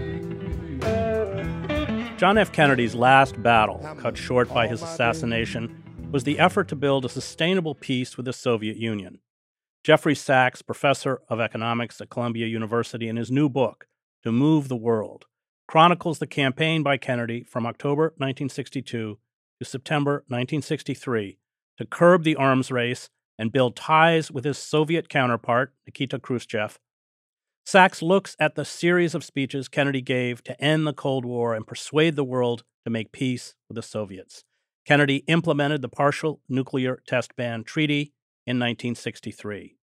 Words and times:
John 2.19 2.37
F. 2.37 2.53
Kennedy's 2.53 2.95
last 2.95 3.43
battle, 3.43 3.79
cut 3.99 4.19
short 4.19 4.53
by 4.53 4.69
his 4.69 4.83
assassination, 4.83 5.83
was 6.13 6.25
the 6.25 6.39
effort 6.39 6.69
to 6.69 6.77
build 6.77 7.07
a 7.07 7.09
sustainable 7.09 7.75
peace 7.75 8.19
with 8.19 8.27
the 8.27 8.35
Soviet 8.35 8.77
Union. 8.77 9.21
Jeffrey 9.87 10.17
Sachs, 10.17 10.63
professor 10.63 11.21
of 11.29 11.39
economics 11.39 12.01
at 12.01 12.11
Columbia 12.11 12.49
University, 12.49 13.07
in 13.07 13.15
his 13.15 13.31
new 13.31 13.49
book, 13.49 13.87
To 14.25 14.33
Move 14.33 14.67
the 14.67 14.75
World, 14.75 15.27
chronicles 15.69 16.19
the 16.19 16.27
campaign 16.27 16.83
by 16.83 16.97
Kennedy 16.97 17.45
from 17.45 17.67
October 17.67 18.07
1962 18.17 19.21
to 19.61 19.65
September 19.65 20.25
1963 20.27 21.39
to 21.79 21.87
curb 21.87 22.25
the 22.25 22.35
arms 22.35 22.73
race 22.73 23.11
and 23.39 23.53
build 23.53 23.77
ties 23.77 24.29
with 24.29 24.45
his 24.45 24.59
Soviet 24.59 25.09
counterpart, 25.09 25.73
Nikita 25.87 26.19
Khrushchev. 26.19 26.81
Sachs 27.65 28.03
looks 28.03 28.35
at 28.41 28.57
the 28.57 28.65
series 28.65 29.15
of 29.15 29.23
speeches 29.23 29.69
Kennedy 29.69 30.01
gave 30.01 30.43
to 30.43 30.61
end 30.61 30.85
the 30.85 30.93
Cold 30.93 31.25
War 31.25 31.55
and 31.55 31.65
persuade 31.65 32.17
the 32.17 32.25
world 32.25 32.65
to 32.85 32.91
make 32.91 33.13
peace 33.13 33.55
with 33.69 33.77
the 33.77 33.83
Soviets. 33.83 34.43
Kennedy 34.85 35.19
implemented 35.29 35.81
the 35.81 35.89
Partial 35.89 36.41
Nuclear 36.49 37.05
Test 37.07 37.37
Ban 37.37 37.63
Treaty 37.63 38.15
in 38.47 38.59
1963. 38.59 39.77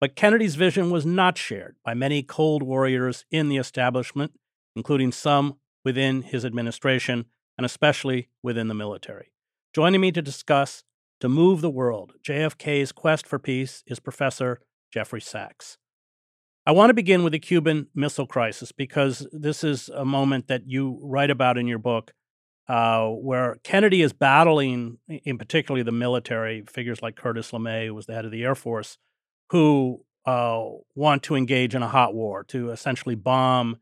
But 0.00 0.16
Kennedy's 0.16 0.56
vision 0.56 0.90
was 0.90 1.06
not 1.06 1.38
shared 1.38 1.76
by 1.84 1.94
many 1.94 2.22
Cold 2.22 2.62
Warriors 2.62 3.24
in 3.30 3.48
the 3.48 3.56
establishment, 3.56 4.32
including 4.76 5.12
some 5.12 5.56
within 5.84 6.22
his 6.22 6.44
administration 6.44 7.26
and 7.56 7.64
especially 7.64 8.28
within 8.42 8.68
the 8.68 8.74
military. 8.74 9.32
Joining 9.74 10.00
me 10.00 10.12
to 10.12 10.22
discuss 10.22 10.84
To 11.20 11.28
Move 11.28 11.60
the 11.60 11.70
World, 11.70 12.14
JFK's 12.22 12.92
Quest 12.92 13.26
for 13.26 13.38
Peace, 13.38 13.82
is 13.86 14.00
Professor 14.00 14.60
Jeffrey 14.92 15.20
Sachs. 15.20 15.78
I 16.66 16.72
want 16.72 16.90
to 16.90 16.94
begin 16.94 17.24
with 17.24 17.32
the 17.32 17.38
Cuban 17.38 17.88
Missile 17.94 18.26
Crisis 18.26 18.72
because 18.72 19.26
this 19.32 19.62
is 19.62 19.88
a 19.90 20.04
moment 20.04 20.48
that 20.48 20.62
you 20.66 20.98
write 21.02 21.30
about 21.30 21.58
in 21.58 21.66
your 21.66 21.78
book 21.78 22.12
uh, 22.68 23.08
where 23.08 23.56
Kennedy 23.62 24.02
is 24.02 24.12
battling, 24.12 24.98
in 25.08 25.38
particularly 25.38 25.82
the 25.82 25.92
military, 25.92 26.64
figures 26.68 27.02
like 27.02 27.16
Curtis 27.16 27.50
LeMay, 27.50 27.86
who 27.86 27.94
was 27.94 28.06
the 28.06 28.14
head 28.14 28.24
of 28.24 28.30
the 28.30 28.42
Air 28.42 28.54
Force, 28.54 28.98
who 29.50 30.04
uh, 30.24 30.64
want 30.94 31.22
to 31.24 31.34
engage 31.34 31.74
in 31.74 31.82
a 31.82 31.88
hot 31.88 32.14
war 32.14 32.44
to 32.44 32.70
essentially 32.70 33.14
bomb 33.14 33.76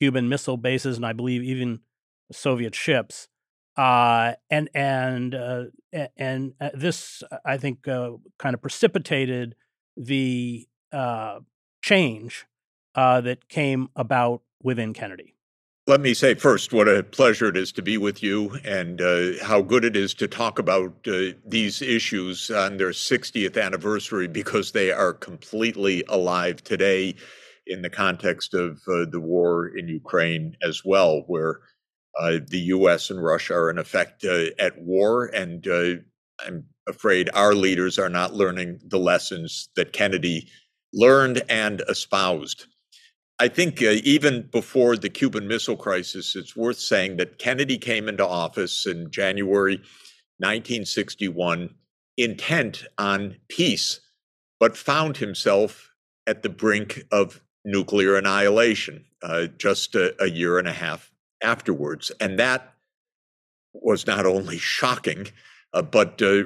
Cuban 0.00 0.28
missile 0.28 0.58
bases 0.58 0.96
and 0.96 1.06
I 1.06 1.12
believe 1.14 1.42
even 1.42 1.80
Soviet 2.30 2.74
ships. 2.74 3.28
Uh, 3.76 4.32
and 4.50 4.70
and 4.74 5.34
uh, 5.34 5.64
and 6.16 6.54
uh, 6.60 6.70
this 6.72 7.22
I 7.44 7.58
think 7.58 7.86
uh, 7.86 8.12
kind 8.38 8.54
of 8.54 8.62
precipitated 8.62 9.54
the 9.96 10.66
change 11.82 12.46
that 12.94 13.48
came 13.48 13.88
about 13.94 14.42
within 14.62 14.94
Kennedy. 14.94 15.35
Let 15.88 16.00
me 16.00 16.14
say 16.14 16.34
first 16.34 16.72
what 16.72 16.88
a 16.88 17.04
pleasure 17.04 17.46
it 17.46 17.56
is 17.56 17.70
to 17.72 17.82
be 17.82 17.96
with 17.96 18.20
you 18.20 18.58
and 18.64 19.00
uh, 19.00 19.44
how 19.44 19.62
good 19.62 19.84
it 19.84 19.94
is 19.94 20.14
to 20.14 20.26
talk 20.26 20.58
about 20.58 20.92
uh, 21.06 21.26
these 21.46 21.80
issues 21.80 22.50
on 22.50 22.76
their 22.76 22.90
60th 22.90 23.62
anniversary 23.62 24.26
because 24.26 24.72
they 24.72 24.90
are 24.90 25.12
completely 25.12 26.02
alive 26.08 26.64
today 26.64 27.14
in 27.68 27.82
the 27.82 27.90
context 27.90 28.52
of 28.52 28.80
uh, 28.88 29.04
the 29.12 29.20
war 29.20 29.68
in 29.68 29.86
Ukraine 29.86 30.56
as 30.60 30.84
well, 30.84 31.22
where 31.28 31.60
uh, 32.18 32.38
the 32.48 32.62
US 32.74 33.08
and 33.10 33.22
Russia 33.22 33.54
are 33.54 33.70
in 33.70 33.78
effect 33.78 34.24
uh, 34.24 34.46
at 34.58 34.76
war. 34.82 35.26
And 35.26 35.68
uh, 35.68 36.02
I'm 36.44 36.64
afraid 36.88 37.30
our 37.32 37.54
leaders 37.54 37.96
are 37.96 38.08
not 38.08 38.34
learning 38.34 38.80
the 38.84 38.98
lessons 38.98 39.68
that 39.76 39.92
Kennedy 39.92 40.48
learned 40.92 41.44
and 41.48 41.84
espoused. 41.88 42.66
I 43.38 43.48
think 43.48 43.82
uh, 43.82 43.96
even 44.02 44.48
before 44.50 44.96
the 44.96 45.10
Cuban 45.10 45.46
Missile 45.46 45.76
Crisis, 45.76 46.34
it's 46.34 46.56
worth 46.56 46.78
saying 46.78 47.18
that 47.18 47.38
Kennedy 47.38 47.76
came 47.76 48.08
into 48.08 48.26
office 48.26 48.86
in 48.86 49.10
January 49.10 49.76
1961 50.38 51.74
intent 52.16 52.84
on 52.96 53.36
peace, 53.48 54.00
but 54.58 54.76
found 54.76 55.18
himself 55.18 55.90
at 56.26 56.42
the 56.42 56.48
brink 56.48 57.02
of 57.12 57.42
nuclear 57.64 58.16
annihilation 58.16 59.04
uh, 59.22 59.46
just 59.58 59.94
a, 59.94 60.14
a 60.22 60.30
year 60.30 60.58
and 60.58 60.68
a 60.68 60.72
half 60.72 61.10
afterwards. 61.42 62.10
And 62.20 62.38
that 62.38 62.72
was 63.74 64.06
not 64.06 64.24
only 64.24 64.58
shocking, 64.58 65.28
uh, 65.74 65.82
but 65.82 66.22
uh, 66.22 66.44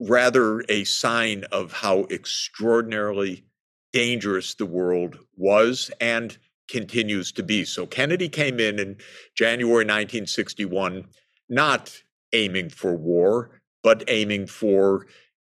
rather 0.00 0.62
a 0.68 0.84
sign 0.84 1.44
of 1.52 1.72
how 1.72 2.06
extraordinarily 2.10 3.44
dangerous 3.92 4.54
the 4.54 4.66
world 4.66 5.18
was 5.36 5.90
and 6.00 6.38
continues 6.68 7.32
to 7.32 7.42
be. 7.42 7.64
So 7.64 7.86
Kennedy 7.86 8.28
came 8.28 8.60
in 8.60 8.78
in 8.78 8.96
January 9.36 9.84
1961, 9.84 11.06
not 11.48 12.02
aiming 12.32 12.70
for 12.70 12.94
war, 12.94 13.60
but 13.82 14.04
aiming 14.08 14.46
for 14.46 15.06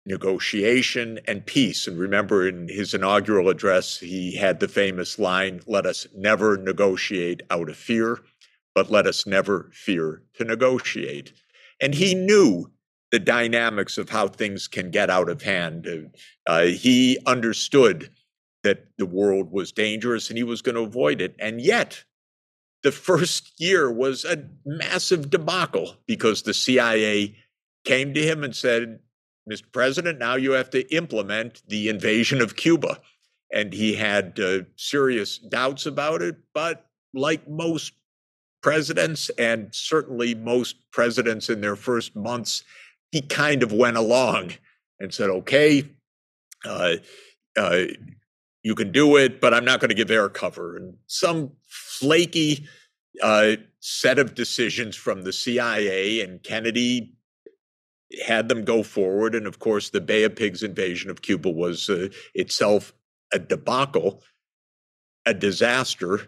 negotiation 0.04 1.18
and 1.26 1.44
peace. 1.44 1.86
And 1.86 1.98
remember, 1.98 2.46
in 2.46 2.68
his 2.68 2.94
inaugural 2.94 3.48
address, 3.48 3.98
he 3.98 4.36
had 4.36 4.60
the 4.60 4.68
famous 4.68 5.18
line 5.18 5.60
let 5.66 5.86
us 5.86 6.06
never 6.14 6.56
negotiate 6.56 7.42
out 7.50 7.68
of 7.68 7.76
fear, 7.76 8.20
but 8.74 8.90
let 8.90 9.06
us 9.06 9.26
never 9.26 9.70
fear 9.72 10.22
to 10.34 10.44
negotiate. 10.44 11.32
And 11.80 11.94
he 11.94 12.14
knew 12.14 12.70
the 13.10 13.18
dynamics 13.18 13.98
of 13.98 14.10
how 14.10 14.28
things 14.28 14.68
can 14.68 14.90
get 14.90 15.10
out 15.10 15.28
of 15.28 15.42
hand. 15.42 16.10
Uh, 16.46 16.64
he 16.64 17.18
understood 17.26 18.10
that 18.66 18.88
the 18.98 19.06
world 19.06 19.52
was 19.52 19.70
dangerous 19.70 20.28
and 20.28 20.36
he 20.36 20.42
was 20.42 20.60
going 20.60 20.74
to 20.74 20.80
avoid 20.80 21.20
it. 21.20 21.36
And 21.38 21.60
yet, 21.60 22.02
the 22.82 22.90
first 22.90 23.52
year 23.60 23.92
was 23.92 24.24
a 24.24 24.44
massive 24.64 25.30
debacle 25.30 25.94
because 26.04 26.42
the 26.42 26.52
CIA 26.52 27.36
came 27.84 28.12
to 28.12 28.20
him 28.20 28.42
and 28.42 28.56
said, 28.56 28.98
Mr. 29.48 29.70
President, 29.70 30.18
now 30.18 30.34
you 30.34 30.50
have 30.52 30.68
to 30.70 30.92
implement 30.92 31.62
the 31.68 31.88
invasion 31.88 32.40
of 32.40 32.56
Cuba. 32.56 32.98
And 33.52 33.72
he 33.72 33.94
had 33.94 34.40
uh, 34.40 34.62
serious 34.74 35.38
doubts 35.38 35.86
about 35.86 36.20
it, 36.22 36.36
but 36.52 36.86
like 37.14 37.48
most 37.48 37.92
presidents, 38.64 39.30
and 39.38 39.72
certainly 39.72 40.34
most 40.34 40.74
presidents 40.90 41.48
in 41.48 41.60
their 41.60 41.76
first 41.76 42.16
months, 42.16 42.64
he 43.12 43.20
kind 43.20 43.62
of 43.62 43.72
went 43.72 43.96
along 43.96 44.54
and 44.98 45.14
said, 45.14 45.30
okay, 45.30 45.84
uh, 46.64 46.96
uh, 47.56 47.84
you 48.66 48.74
can 48.74 48.90
do 48.90 49.14
it, 49.14 49.40
but 49.40 49.54
I'm 49.54 49.64
not 49.64 49.78
going 49.78 49.90
to 49.90 49.94
give 49.94 50.10
air 50.10 50.28
cover. 50.28 50.76
And 50.76 50.96
some 51.06 51.52
flaky 51.68 52.66
uh, 53.22 53.52
set 53.78 54.18
of 54.18 54.34
decisions 54.34 54.96
from 54.96 55.22
the 55.22 55.32
CIA 55.32 56.20
and 56.20 56.42
Kennedy 56.42 57.14
had 58.26 58.48
them 58.48 58.64
go 58.64 58.82
forward. 58.82 59.36
And 59.36 59.46
of 59.46 59.60
course, 59.60 59.90
the 59.90 60.00
Bay 60.00 60.24
of 60.24 60.34
Pigs 60.34 60.64
invasion 60.64 61.12
of 61.12 61.22
Cuba 61.22 61.48
was 61.48 61.88
uh, 61.88 62.08
itself 62.34 62.92
a 63.32 63.38
debacle, 63.38 64.24
a 65.24 65.32
disaster. 65.32 66.22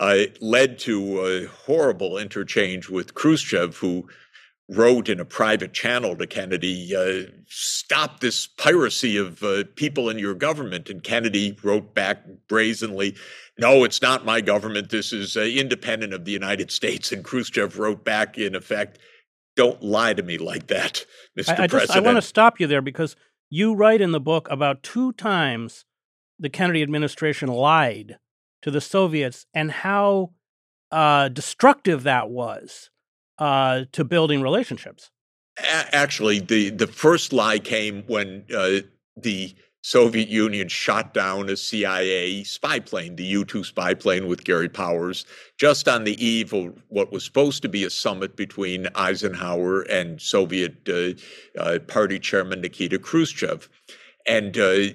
Uh, 0.00 0.14
it 0.18 0.40
led 0.40 0.78
to 0.78 1.26
a 1.26 1.46
horrible 1.46 2.16
interchange 2.16 2.88
with 2.90 3.14
Khrushchev, 3.14 3.78
who 3.78 4.08
wrote 4.68 5.08
in 5.08 5.20
a 5.20 5.24
private 5.24 5.72
channel 5.72 6.16
to 6.16 6.26
Kennedy, 6.26 6.94
uh, 6.96 7.30
stop 7.46 8.20
this 8.20 8.46
piracy 8.46 9.16
of 9.16 9.42
uh, 9.42 9.64
people 9.76 10.08
in 10.08 10.18
your 10.18 10.34
government. 10.34 10.88
And 10.88 11.02
Kennedy 11.02 11.56
wrote 11.62 11.94
back 11.94 12.24
brazenly, 12.48 13.16
no, 13.58 13.84
it's 13.84 14.00
not 14.00 14.24
my 14.24 14.40
government. 14.40 14.90
This 14.90 15.12
is 15.12 15.36
uh, 15.36 15.40
independent 15.40 16.14
of 16.14 16.24
the 16.24 16.32
United 16.32 16.70
States. 16.70 17.12
And 17.12 17.24
Khrushchev 17.24 17.78
wrote 17.78 18.04
back, 18.04 18.38
in 18.38 18.54
effect, 18.54 18.98
don't 19.56 19.82
lie 19.82 20.14
to 20.14 20.22
me 20.22 20.38
like 20.38 20.68
that, 20.68 21.04
Mr. 21.38 21.50
I, 21.50 21.64
I 21.64 21.66
President. 21.66 21.88
Just, 21.88 21.96
I 21.96 22.00
want 22.00 22.16
to 22.16 22.22
stop 22.22 22.58
you 22.58 22.66
there 22.66 22.80
because 22.80 23.16
you 23.50 23.74
write 23.74 24.00
in 24.00 24.12
the 24.12 24.20
book 24.20 24.48
about 24.50 24.82
two 24.82 25.12
times 25.12 25.84
the 26.38 26.48
Kennedy 26.48 26.82
administration 26.82 27.48
lied 27.48 28.18
to 28.62 28.70
the 28.70 28.80
Soviets 28.80 29.46
and 29.52 29.70
how 29.70 30.30
uh, 30.90 31.28
destructive 31.28 32.02
that 32.04 32.30
was 32.30 32.90
uh, 33.38 33.84
to 33.92 34.04
building 34.04 34.42
relationships. 34.42 35.10
Actually, 35.58 36.40
the 36.40 36.70
the 36.70 36.86
first 36.86 37.32
lie 37.32 37.58
came 37.58 38.04
when 38.06 38.44
uh, 38.54 38.80
the 39.16 39.54
Soviet 39.82 40.28
Union 40.28 40.68
shot 40.68 41.12
down 41.12 41.48
a 41.48 41.56
CIA 41.56 42.44
spy 42.44 42.78
plane, 42.78 43.16
the 43.16 43.24
U 43.24 43.44
2 43.44 43.64
spy 43.64 43.94
plane 43.94 44.28
with 44.28 44.44
Gary 44.44 44.68
Powers, 44.68 45.26
just 45.58 45.88
on 45.88 46.04
the 46.04 46.24
eve 46.24 46.52
of 46.52 46.80
what 46.88 47.10
was 47.10 47.24
supposed 47.24 47.62
to 47.62 47.68
be 47.68 47.82
a 47.82 47.90
summit 47.90 48.36
between 48.36 48.86
Eisenhower 48.94 49.82
and 49.82 50.20
Soviet 50.20 50.88
uh, 50.88 51.60
uh, 51.60 51.80
Party 51.80 52.20
Chairman 52.20 52.60
Nikita 52.60 52.98
Khrushchev. 52.98 53.68
And 54.24 54.56
uh, 54.56 54.94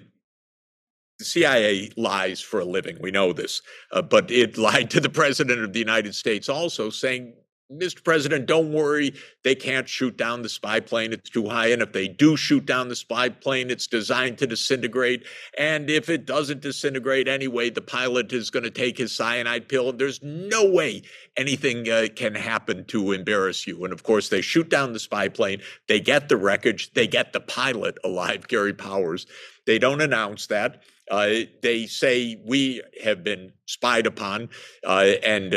the 1.19 1.25
CIA 1.25 1.92
lies 1.98 2.40
for 2.40 2.62
a 2.62 2.66
living. 2.66 2.98
We 3.01 3.12
know 3.12 3.33
this. 3.33 3.62
Uh, 3.92 4.01
but 4.01 4.31
it 4.31 4.57
lied 4.57 4.90
to 4.92 5.01
the 5.01 5.10
president 5.10 5.63
of 5.63 5.74
the 5.74 5.80
United 5.80 6.16
States 6.16 6.48
also, 6.48 6.90
saying 6.90 7.33
Mr. 7.72 8.02
President, 8.02 8.46
don't 8.46 8.72
worry. 8.72 9.14
They 9.44 9.54
can't 9.54 9.90
shoot 9.90 10.16
down 10.16 10.42
the 10.42 10.48
spy 10.48 10.80
plane. 10.80 11.12
It's 11.12 11.30
too 11.30 11.50
high. 11.50 11.68
And 11.68 11.81
if 11.81 11.92
they 11.92 12.08
do 12.08 12.38
shoot 12.38 12.66
down 12.66 12.88
the 12.88 12.96
spy 12.96 13.28
plane, 13.28 13.69
it's 13.69 13.88
designed 13.88 14.38
to 14.38 14.48
disintegrate. 14.48 15.25
And 15.58 15.90
if 15.90 16.08
it 16.08 16.25
doesn't 16.25 16.62
disintegrate 16.62 17.28
anyway, 17.28 17.69
the 17.69 17.81
pilot 17.81 18.31
is 18.31 18.50
going 18.50 18.64
to 18.64 18.69
take 18.69 18.98
his 18.98 19.14
cyanide 19.14 19.68
pill. 19.68 19.92
There's 19.92 20.24
no 20.24 20.64
way 20.64 21.02
anything 21.36 21.90
uh, 21.90 22.08
can 22.16 22.36
happen 22.36 22.86
to 22.86 23.12
embarrass 23.12 23.68
you. 23.68 23.84
And 23.84 23.92
of 23.92 24.04
course, 24.04 24.30
they 24.30 24.42
shoot 24.42 24.69
down 24.69 24.94
the 24.94 25.00
spy 25.00 25.28
plane. 25.28 25.62
They 25.90 26.00
get 26.00 26.30
the 26.30 26.38
wreckage. 26.38 26.94
They 26.94 27.08
get 27.08 27.34
the 27.34 27.42
pilot 27.42 27.98
alive, 28.06 28.48
Gary 28.48 28.74
Powers. 28.74 29.25
They 29.66 29.78
don't 29.78 30.00
announce 30.00 30.48
that. 30.48 30.84
Uh, 31.12 31.30
they 31.62 31.86
say 31.86 32.42
we 32.46 32.81
have 33.04 33.24
been 33.24 33.52
spied 33.66 34.06
upon 34.06 34.50
uh, 34.86 35.14
and 35.24 35.54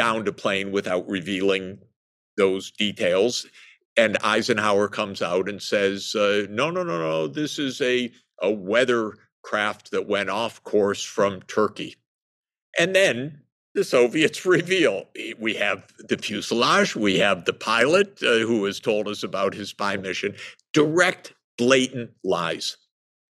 uh, 0.00 0.22
to 0.22 0.32
plane 0.32 0.72
without 0.72 1.08
revealing 1.08 1.78
those 2.36 2.70
details. 2.70 3.46
And 3.96 4.16
Eisenhower 4.22 4.88
comes 4.88 5.20
out 5.22 5.48
and 5.48 5.60
says, 5.60 6.14
uh, 6.14 6.46
no, 6.48 6.70
no, 6.70 6.82
no, 6.82 6.98
no, 6.98 7.26
this 7.26 7.58
is 7.58 7.80
a, 7.80 8.12
a 8.40 8.50
weather 8.50 9.14
craft 9.42 9.90
that 9.90 10.08
went 10.08 10.30
off 10.30 10.62
course 10.62 11.02
from 11.02 11.42
Turkey. 11.42 11.96
And 12.78 12.94
then 12.94 13.42
the 13.74 13.84
Soviets 13.84 14.46
reveal 14.46 15.06
we 15.38 15.54
have 15.54 15.92
the 15.98 16.16
fuselage, 16.16 16.94
we 16.94 17.18
have 17.18 17.44
the 17.44 17.52
pilot 17.52 18.22
uh, 18.22 18.38
who 18.38 18.64
has 18.64 18.78
told 18.80 19.08
us 19.08 19.22
about 19.22 19.54
his 19.54 19.70
spy 19.70 19.96
mission, 19.96 20.34
direct, 20.72 21.34
blatant 21.56 22.10
lies. 22.22 22.76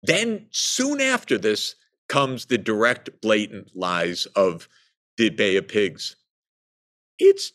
Then, 0.02 0.46
soon 0.50 1.00
after 1.00 1.38
this, 1.38 1.74
comes 2.08 2.46
the 2.46 2.58
direct, 2.58 3.08
blatant 3.22 3.68
lies 3.74 4.26
of 4.34 4.68
the 5.16 5.30
Bay 5.30 5.56
of 5.56 5.68
Pigs 5.68 6.16
it's 7.20 7.52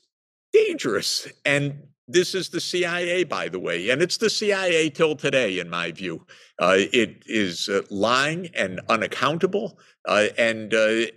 dangerous. 0.54 1.28
And 1.44 1.88
this 2.08 2.36
is 2.36 2.50
the 2.50 2.62
CIA, 2.62 3.24
by 3.24 3.50
the 3.50 3.60
way, 3.60 3.90
and 3.90 4.02
it's 4.02 4.18
the 4.18 4.30
CIA 4.30 4.90
till 4.90 5.16
today, 5.16 5.60
in 5.60 5.70
my 5.70 5.92
view. 5.92 6.26
Uh, 6.60 6.76
it 6.78 7.24
is 7.26 7.68
uh, 7.68 7.82
lying 7.90 8.50
and 8.54 8.80
unaccountable, 8.90 9.80
uh, 10.08 10.28
and 10.38 10.74
uh, 10.74 11.08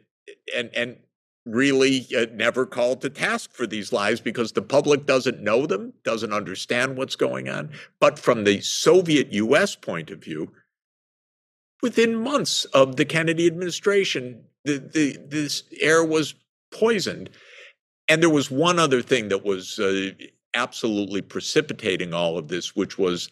and 0.56 0.70
and 0.74 0.96
really 1.44 2.06
uh, 2.16 2.26
never 2.32 2.66
called 2.66 3.00
to 3.02 3.10
task 3.10 3.52
for 3.52 3.66
these 3.66 3.92
lies 3.92 4.20
because 4.20 4.52
the 4.52 4.62
public 4.62 5.06
doesn't 5.06 5.42
know 5.42 5.66
them, 5.66 5.92
doesn't 6.04 6.32
understand 6.32 6.96
what's 6.96 7.16
going 7.16 7.48
on. 7.48 7.70
But 8.00 8.18
from 8.18 8.44
the 8.44 8.60
Soviet 8.60 9.32
U.S. 9.32 9.74
point 9.74 10.10
of 10.10 10.22
view, 10.22 10.52
within 11.82 12.16
months 12.16 12.64
of 12.66 12.96
the 12.96 13.04
Kennedy 13.04 13.46
administration, 13.46 14.44
the, 14.64 14.78
the 14.78 15.18
this 15.28 15.64
air 15.80 16.02
was 16.02 16.34
poisoned 16.70 17.28
and 18.08 18.22
there 18.22 18.30
was 18.30 18.50
one 18.50 18.78
other 18.78 19.02
thing 19.02 19.28
that 19.28 19.44
was 19.44 19.78
uh, 19.78 20.10
absolutely 20.54 21.20
precipitating 21.22 22.14
all 22.14 22.38
of 22.38 22.48
this, 22.48 22.74
which 22.74 22.98
was, 22.98 23.30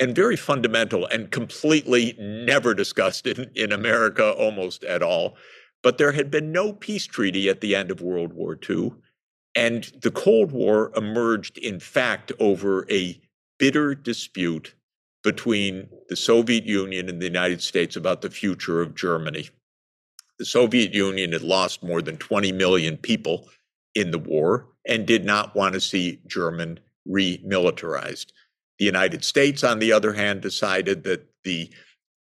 and 0.00 0.14
very 0.14 0.36
fundamental 0.36 1.06
and 1.06 1.30
completely 1.30 2.14
never 2.18 2.74
discussed 2.74 3.26
in, 3.26 3.50
in 3.54 3.72
America 3.72 4.32
almost 4.32 4.84
at 4.84 5.02
all. 5.02 5.36
But 5.82 5.98
there 5.98 6.12
had 6.12 6.30
been 6.30 6.52
no 6.52 6.72
peace 6.72 7.06
treaty 7.06 7.48
at 7.48 7.60
the 7.60 7.74
end 7.74 7.90
of 7.90 8.00
World 8.00 8.32
War 8.32 8.58
II. 8.68 8.92
And 9.56 9.84
the 10.02 10.10
Cold 10.10 10.50
War 10.50 10.92
emerged, 10.96 11.58
in 11.58 11.78
fact, 11.78 12.32
over 12.40 12.90
a 12.90 13.20
bitter 13.58 13.94
dispute 13.94 14.74
between 15.22 15.88
the 16.08 16.16
Soviet 16.16 16.64
Union 16.64 17.08
and 17.08 17.20
the 17.20 17.26
United 17.26 17.62
States 17.62 17.96
about 17.96 18.20
the 18.20 18.30
future 18.30 18.80
of 18.80 18.94
Germany. 18.94 19.48
The 20.38 20.44
Soviet 20.44 20.92
Union 20.92 21.32
had 21.32 21.42
lost 21.42 21.82
more 21.82 22.02
than 22.02 22.16
20 22.16 22.50
million 22.52 22.96
people 22.96 23.48
in 23.94 24.10
the 24.10 24.18
war 24.18 24.66
and 24.86 25.06
did 25.06 25.24
not 25.24 25.54
want 25.54 25.74
to 25.74 25.80
see 25.80 26.20
German 26.26 26.80
remilitarized. 27.08 28.26
The 28.78 28.84
United 28.84 29.24
States, 29.24 29.62
on 29.62 29.78
the 29.78 29.92
other 29.92 30.12
hand, 30.12 30.40
decided 30.40 31.04
that 31.04 31.26
the 31.44 31.70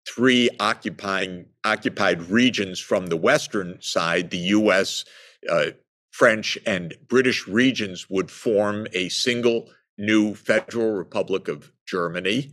three 0.09 0.51
occupying 0.59 1.47
occupied 1.65 2.23
regions 2.23 2.81
from 2.81 3.07
the 3.07 3.17
western 3.17 3.81
side, 3.81 4.31
the 4.31 4.39
U.S., 4.39 5.05
uh, 5.49 5.67
French, 6.11 6.59
and 6.67 6.95
British 7.09 7.47
regions, 7.47 8.11
would 8.11 8.31
form 8.31 8.87
a 8.93 9.09
single 9.11 9.69
new 9.97 10.35
Federal 10.35 10.93
Republic 10.93 11.49
of 11.49 11.71
Germany. 11.87 12.53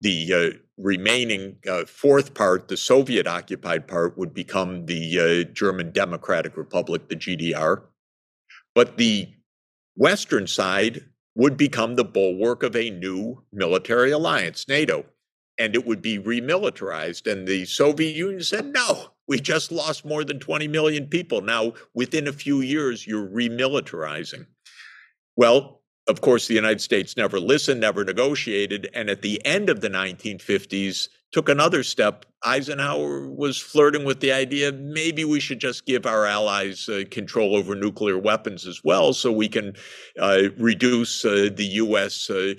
The 0.00 0.34
uh, 0.34 0.58
remaining 0.76 1.56
uh, 1.68 1.86
fourth 1.86 2.34
part, 2.34 2.68
the 2.68 2.76
Soviet 2.76 3.26
occupied 3.26 3.86
part, 3.88 4.18
would 4.18 4.34
become 4.34 4.86
the 4.86 5.46
uh, 5.48 5.52
German 5.52 5.92
Democratic 5.92 6.56
Republic, 6.56 7.08
the 7.08 7.16
GDR. 7.16 7.82
But 8.74 8.96
the 8.96 9.28
Western 9.96 10.46
side 10.46 11.04
would 11.36 11.56
become 11.56 11.94
the 11.94 12.04
bulwark 12.04 12.62
of 12.62 12.76
a 12.76 12.90
new 12.90 13.42
military 13.52 14.10
alliance, 14.10 14.68
NATO, 14.68 15.04
and 15.58 15.74
it 15.74 15.86
would 15.86 16.02
be 16.02 16.18
remilitarized. 16.18 17.30
And 17.30 17.46
the 17.46 17.64
Soviet 17.64 18.14
Union 18.14 18.42
said, 18.42 18.72
no, 18.72 19.08
we 19.26 19.40
just 19.40 19.72
lost 19.72 20.04
more 20.04 20.24
than 20.24 20.38
20 20.38 20.68
million 20.68 21.06
people. 21.06 21.40
Now, 21.40 21.72
within 21.94 22.28
a 22.28 22.32
few 22.32 22.60
years, 22.60 23.06
you're 23.06 23.28
remilitarizing. 23.28 24.46
Well, 25.36 25.82
of 26.06 26.20
course, 26.20 26.46
the 26.46 26.54
United 26.54 26.80
States 26.80 27.16
never 27.16 27.40
listened, 27.40 27.80
never 27.80 28.04
negotiated. 28.04 28.90
And 28.92 29.08
at 29.08 29.22
the 29.22 29.44
end 29.44 29.70
of 29.70 29.80
the 29.80 29.88
1950s, 29.88 31.08
took 31.34 31.48
another 31.48 31.82
step. 31.82 32.24
Eisenhower 32.44 33.28
was 33.28 33.58
flirting 33.58 34.04
with 34.04 34.20
the 34.20 34.30
idea 34.30 34.70
maybe 34.70 35.24
we 35.24 35.40
should 35.40 35.58
just 35.58 35.84
give 35.84 36.06
our 36.06 36.26
allies 36.26 36.88
uh, 36.88 37.02
control 37.10 37.56
over 37.56 37.74
nuclear 37.74 38.16
weapons 38.16 38.68
as 38.68 38.82
well 38.84 39.12
so 39.12 39.32
we 39.32 39.48
can 39.48 39.74
uh, 40.20 40.42
reduce 40.58 41.24
uh, 41.24 41.48
the 41.52 41.64
U.S. 41.82 42.30
Uh, 42.30 42.54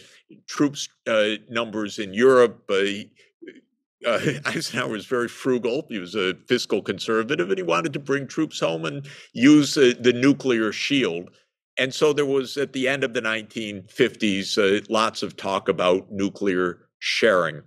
troops 0.50 0.90
uh, 1.08 1.36
numbers 1.50 2.00
in 2.00 2.14
Europe. 2.14 2.70
Uh, 2.70 3.06
Eisenhower 4.46 4.90
was 4.90 5.06
very 5.06 5.30
frugal. 5.30 5.86
He 5.88 5.98
was 5.98 6.14
a 6.14 6.36
fiscal 6.50 6.82
conservative, 6.82 7.48
and 7.48 7.58
he 7.58 7.64
wanted 7.64 7.94
to 7.94 8.00
bring 8.00 8.28
troops 8.28 8.60
home 8.60 8.84
and 8.84 9.08
use 9.32 9.76
the 9.76 10.14
nuclear 10.14 10.74
shield. 10.74 11.30
And 11.78 11.94
so 11.94 12.12
there 12.12 12.26
was, 12.26 12.58
at 12.58 12.74
the 12.74 12.90
end 12.90 13.06
of 13.06 13.14
the 13.14 13.22
1950s, 13.22 14.86
lots 14.90 15.24
of 15.24 15.38
talk 15.38 15.70
about 15.70 16.12
nuclear 16.12 16.90
sharing. 17.00 17.62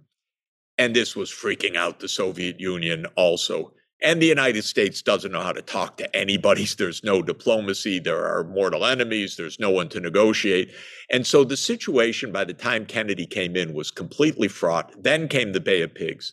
And 0.79 0.95
this 0.95 1.17
was 1.17 1.31
freaking 1.31 1.77
out 1.77 2.01
the 2.01 2.09
Soviet 2.09 2.61
Union 2.61 3.07
also. 3.17 3.73
And 4.01 4.23
the 4.23 4.27
United 4.27 4.63
States 4.63 5.03
doesn't 5.03 5.33
know 5.33 5.41
how 5.41 5.53
to 5.53 5.63
talk 5.63 5.97
to 5.97 6.17
anybody. 6.17 6.65
There's 6.79 7.03
no 7.03 7.21
diplomacy. 7.21 7.99
There 7.99 8.25
are 8.25 8.45
mortal 8.45 8.87
enemies. 8.87 9.37
There's 9.37 9.59
no 9.59 9.71
one 9.71 9.89
to 9.91 10.01
negotiate. 10.01 10.73
And 11.11 11.27
so 11.27 11.45
the 11.45 11.57
situation 11.57 12.31
by 12.31 12.45
the 12.45 12.55
time 12.55 12.87
Kennedy 12.87 13.27
came 13.27 13.57
in 13.57 13.75
was 13.75 13.91
completely 13.91 14.49
fraught. 14.49 15.03
Then 15.03 15.29
came 15.29 15.53
the 15.53 15.61
Bay 15.61 15.83
of 15.83 15.95
Pigs. 15.95 16.33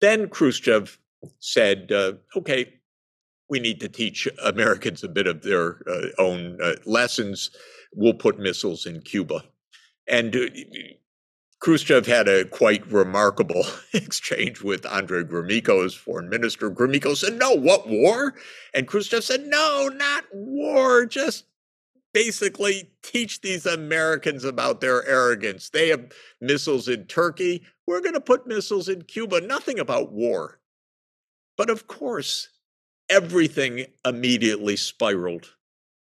Then 0.00 0.28
Khrushchev 0.28 0.98
said, 1.38 1.92
uh, 1.92 2.14
okay, 2.36 2.72
we 3.48 3.60
need 3.60 3.80
to 3.80 3.88
teach 3.88 4.28
Americans 4.42 5.04
a 5.04 5.08
bit 5.08 5.26
of 5.26 5.42
their 5.42 5.82
uh, 5.88 6.08
own 6.18 6.58
uh, 6.62 6.74
lessons. 6.84 7.50
We'll 7.94 8.14
put 8.14 8.38
missiles 8.38 8.86
in 8.86 9.00
Cuba. 9.02 9.44
And 10.08 10.34
uh, 10.34 10.46
Khrushchev 11.60 12.06
had 12.06 12.28
a 12.28 12.44
quite 12.44 12.86
remarkable 12.86 13.64
exchange 13.92 14.62
with 14.62 14.86
Andrei 14.86 15.24
Gromyko, 15.24 15.82
his 15.82 15.94
foreign 15.94 16.28
minister. 16.28 16.70
Gromyko 16.70 17.16
said, 17.16 17.34
No, 17.34 17.52
what 17.54 17.88
war? 17.88 18.34
And 18.74 18.86
Khrushchev 18.86 19.24
said, 19.24 19.46
No, 19.46 19.88
not 19.92 20.24
war, 20.32 21.06
just 21.06 21.44
basically 22.12 22.90
teach 23.02 23.42
these 23.42 23.66
Americans 23.66 24.44
about 24.44 24.80
their 24.80 25.06
arrogance. 25.06 25.68
They 25.68 25.88
have 25.88 26.12
missiles 26.40 26.88
in 26.88 27.04
Turkey. 27.04 27.62
We're 27.86 28.00
going 28.00 28.14
to 28.14 28.20
put 28.20 28.46
missiles 28.46 28.88
in 28.88 29.02
Cuba. 29.02 29.42
Nothing 29.42 29.78
about 29.78 30.12
war. 30.12 30.58
But 31.56 31.68
of 31.68 31.86
course, 31.86 32.48
everything 33.10 33.86
immediately 34.04 34.76
spiraled 34.76 35.56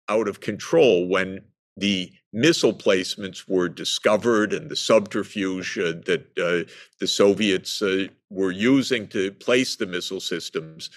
out 0.08 0.26
of 0.26 0.40
control 0.40 1.06
when 1.06 1.42
the 1.76 2.12
missile 2.32 2.72
placements 2.72 3.48
were 3.48 3.68
discovered 3.68 4.52
and 4.52 4.70
the 4.70 4.76
subterfuge 4.76 5.78
uh, 5.78 5.92
that 6.06 6.26
uh, 6.38 6.70
the 7.00 7.06
Soviets 7.06 7.82
uh, 7.82 8.06
were 8.30 8.52
using 8.52 9.08
to 9.08 9.32
place 9.32 9.76
the 9.76 9.86
missile 9.86 10.20
systems 10.20 10.90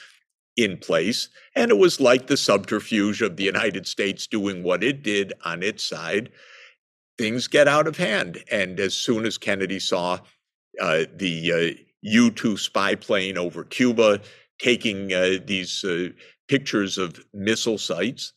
in 0.56 0.78
place. 0.78 1.30
And 1.56 1.72
it 1.72 1.78
was 1.78 2.00
like 2.00 2.28
the 2.28 2.38
subterfuge 2.38 3.22
of 3.22 3.38
the 3.38 3.44
United 3.44 3.88
States 3.88 4.28
doing 4.28 4.62
what 4.62 4.84
it 4.84 5.02
did 5.02 5.34
on 5.44 5.64
its 5.64 5.84
side. 5.84 6.30
Things 7.18 7.48
get 7.48 7.68
out 7.68 7.88
of 7.88 7.98
hand. 7.98 8.44
And 8.52 8.80
as 8.80 8.94
soon 8.94 9.26
as 9.26 9.38
Kennedy 9.38 9.80
saw 9.80 10.20
uh, 10.80 11.06
the 11.16 11.76
U 12.04 12.32
2 12.32 12.58
spy 12.58 12.96
plane 12.96 13.38
over 13.38 13.64
Cuba 13.64 14.20
taking 14.60 15.14
uh, 15.14 15.38
these 15.46 15.84
uh, 15.84 16.10
pictures 16.48 16.98
of 16.98 17.26
missile 17.34 17.78
sites, 17.78 18.34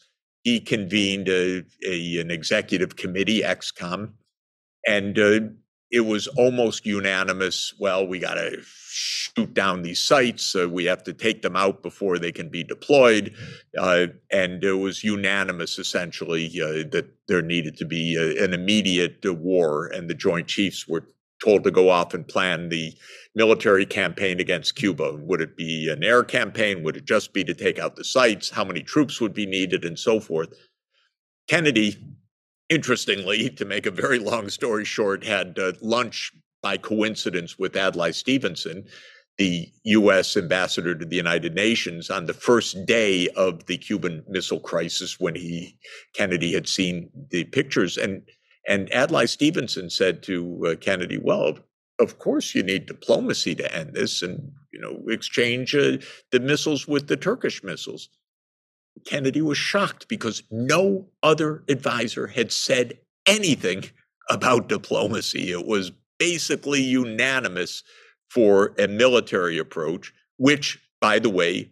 he 0.46 0.60
convened 0.60 1.28
a, 1.28 1.64
a, 1.84 2.20
an 2.20 2.30
executive 2.30 2.94
committee, 2.94 3.40
ExComm, 3.40 4.12
and 4.86 5.18
uh, 5.18 5.40
it 5.90 6.02
was 6.02 6.28
almost 6.28 6.86
unanimous. 6.86 7.74
Well, 7.80 8.06
we 8.06 8.20
got 8.20 8.34
to 8.34 8.58
shoot 8.62 9.52
down 9.54 9.82
these 9.82 10.00
sites. 10.00 10.54
Uh, 10.54 10.68
we 10.68 10.84
have 10.84 11.02
to 11.02 11.12
take 11.12 11.42
them 11.42 11.56
out 11.56 11.82
before 11.82 12.20
they 12.20 12.30
can 12.30 12.48
be 12.48 12.62
deployed. 12.62 13.34
Uh, 13.76 14.06
and 14.30 14.62
it 14.62 14.74
was 14.74 15.02
unanimous, 15.02 15.80
essentially, 15.80 16.46
uh, 16.62 16.88
that 16.92 17.12
there 17.26 17.42
needed 17.42 17.76
to 17.78 17.84
be 17.84 18.14
a, 18.14 18.44
an 18.44 18.54
immediate 18.54 19.26
uh, 19.26 19.34
war. 19.34 19.88
And 19.88 20.08
the 20.08 20.14
Joint 20.14 20.46
Chiefs 20.46 20.86
were 20.86 21.08
told 21.44 21.64
to 21.64 21.72
go 21.72 21.90
off 21.90 22.14
and 22.14 22.26
plan 22.28 22.68
the 22.68 22.94
military 23.36 23.86
campaign 23.86 24.40
against 24.40 24.74
Cuba. 24.74 25.12
Would 25.12 25.40
it 25.40 25.56
be 25.56 25.88
an 25.88 26.02
air 26.02 26.24
campaign? 26.24 26.82
Would 26.82 26.96
it 26.96 27.04
just 27.04 27.32
be 27.32 27.44
to 27.44 27.54
take 27.54 27.78
out 27.78 27.94
the 27.94 28.04
sites? 28.04 28.50
How 28.50 28.64
many 28.64 28.82
troops 28.82 29.20
would 29.20 29.34
be 29.34 29.46
needed, 29.46 29.84
and 29.84 29.96
so 29.96 30.18
forth? 30.18 30.52
Kennedy 31.46 31.96
interestingly, 32.68 33.50
to 33.50 33.64
make 33.64 33.86
a 33.86 33.90
very 33.90 34.18
long 34.18 34.48
story 34.48 34.84
short, 34.84 35.24
had 35.24 35.58
uh, 35.58 35.72
lunch 35.80 36.32
by 36.62 36.76
coincidence 36.76 37.58
with 37.58 37.76
Adlai 37.76 38.10
Stevenson, 38.10 38.84
the 39.38 39.68
U.S. 39.84 40.36
ambassador 40.36 40.94
to 40.94 41.04
the 41.04 41.16
United 41.16 41.54
Nations, 41.54 42.10
on 42.10 42.26
the 42.26 42.34
first 42.34 42.86
day 42.86 43.28
of 43.36 43.66
the 43.66 43.76
Cuban 43.76 44.24
Missile 44.28 44.60
Crisis, 44.60 45.20
when 45.20 45.34
he 45.34 45.78
Kennedy 46.14 46.52
had 46.52 46.68
seen 46.68 47.10
the 47.30 47.44
pictures, 47.44 47.96
and 47.96 48.22
and 48.66 48.92
Adlai 48.92 49.26
Stevenson 49.26 49.90
said 49.90 50.22
to 50.24 50.66
uh, 50.66 50.74
Kennedy, 50.76 51.18
"Well, 51.18 51.58
of 51.98 52.18
course 52.18 52.54
you 52.54 52.62
need 52.62 52.86
diplomacy 52.86 53.54
to 53.54 53.74
end 53.74 53.94
this, 53.94 54.22
and 54.22 54.52
you 54.72 54.80
know 54.80 55.02
exchange 55.08 55.74
uh, 55.74 55.98
the 56.32 56.40
missiles 56.40 56.86
with 56.86 57.08
the 57.08 57.16
Turkish 57.16 57.62
missiles." 57.62 58.08
Kennedy 59.04 59.42
was 59.42 59.58
shocked 59.58 60.08
because 60.08 60.42
no 60.50 61.06
other 61.22 61.62
advisor 61.68 62.26
had 62.26 62.50
said 62.50 62.98
anything 63.26 63.84
about 64.30 64.68
diplomacy. 64.68 65.52
It 65.52 65.66
was 65.66 65.92
basically 66.18 66.80
unanimous 66.80 67.82
for 68.30 68.74
a 68.78 68.88
military 68.88 69.58
approach, 69.58 70.12
which, 70.38 70.80
by 71.00 71.18
the 71.18 71.30
way, 71.30 71.70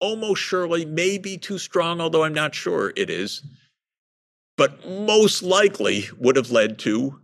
almost 0.00 0.42
surely 0.42 0.84
may 0.84 1.18
be 1.18 1.38
too 1.38 1.58
strong, 1.58 2.00
although 2.00 2.24
I'm 2.24 2.34
not 2.34 2.54
sure 2.54 2.92
it 2.96 3.10
is, 3.10 3.42
but 4.56 4.86
most 4.88 5.42
likely 5.42 6.04
would 6.18 6.36
have 6.36 6.50
led 6.50 6.78
to 6.80 7.18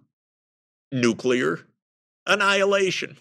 nuclear 0.93 1.61
annihilation. 2.27 3.17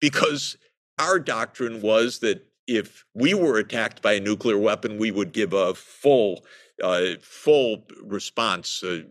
Because 0.00 0.56
our 0.98 1.18
doctrine 1.18 1.82
was 1.82 2.20
that 2.20 2.46
if 2.66 3.04
we 3.14 3.34
were 3.34 3.58
attacked 3.58 4.02
by 4.02 4.14
a 4.14 4.20
nuclear 4.20 4.58
weapon, 4.58 4.98
we 4.98 5.10
would 5.10 5.32
give 5.32 5.52
a 5.52 5.74
full, 5.74 6.44
uh, 6.82 7.14
full 7.20 7.84
response. 8.02 8.82
Uh, 8.82 9.02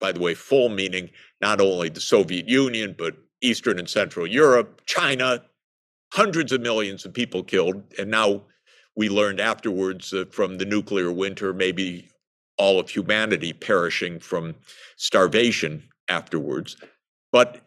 by 0.00 0.12
the 0.12 0.20
way, 0.20 0.34
full 0.34 0.68
meaning 0.68 1.10
not 1.40 1.60
only 1.60 1.88
the 1.88 2.00
Soviet 2.00 2.48
Union, 2.48 2.94
but 2.96 3.16
Eastern 3.40 3.78
and 3.78 3.88
Central 3.88 4.26
Europe, 4.26 4.82
China, 4.86 5.42
hundreds 6.12 6.52
of 6.52 6.60
millions 6.60 7.04
of 7.04 7.12
people 7.12 7.42
killed. 7.42 7.82
And 7.98 8.10
now 8.10 8.42
we 8.96 9.08
learned 9.08 9.40
afterwards 9.40 10.12
uh, 10.12 10.24
from 10.30 10.58
the 10.58 10.64
nuclear 10.64 11.12
winter, 11.12 11.52
maybe 11.52 12.08
all 12.58 12.80
of 12.80 12.90
humanity 12.90 13.52
perishing 13.52 14.18
from 14.18 14.54
starvation 14.96 15.82
afterwards. 16.08 16.76
But 17.32 17.62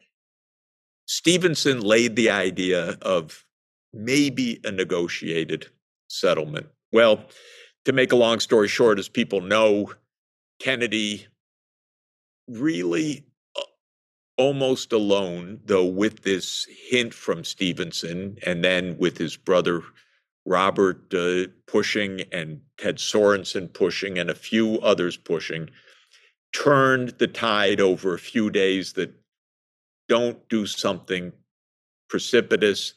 Stevenson 1.07 1.81
laid 1.81 2.15
the 2.15 2.29
idea 2.29 2.97
of 3.01 3.45
maybe 3.93 4.59
a 4.63 4.71
negotiated 4.71 5.67
settlement. 6.07 6.67
Well, 6.91 7.25
to 7.85 7.93
make 7.93 8.11
a 8.11 8.17
long 8.17 8.39
story 8.39 8.67
short, 8.67 8.99
as 8.99 9.09
people 9.09 9.41
know, 9.41 9.93
Kennedy 10.59 11.27
really 12.47 13.25
uh, 13.57 13.63
almost 14.37 14.93
alone, 14.93 15.59
though 15.65 15.85
with 15.85 16.23
this 16.23 16.67
hint 16.89 17.13
from 17.13 17.43
Stevenson 17.43 18.37
and 18.45 18.63
then 18.63 18.97
with 18.97 19.17
his 19.17 19.35
brother 19.37 19.81
Robert 20.45 21.13
uh, 21.13 21.47
pushing 21.67 22.21
and 22.31 22.61
Ted 22.77 22.97
Sorensen 22.97 23.71
pushing 23.71 24.17
and 24.17 24.29
a 24.29 24.35
few 24.35 24.79
others 24.79 25.17
pushing, 25.17 25.69
turned 26.53 27.09
the 27.19 27.27
tide 27.27 27.79
over 27.79 28.13
a 28.13 28.19
few 28.19 28.49
days 28.49 28.93
that 28.93 29.13
don't 30.11 30.49
do 30.49 30.65
something 30.65 31.31
precipitous 32.09 32.93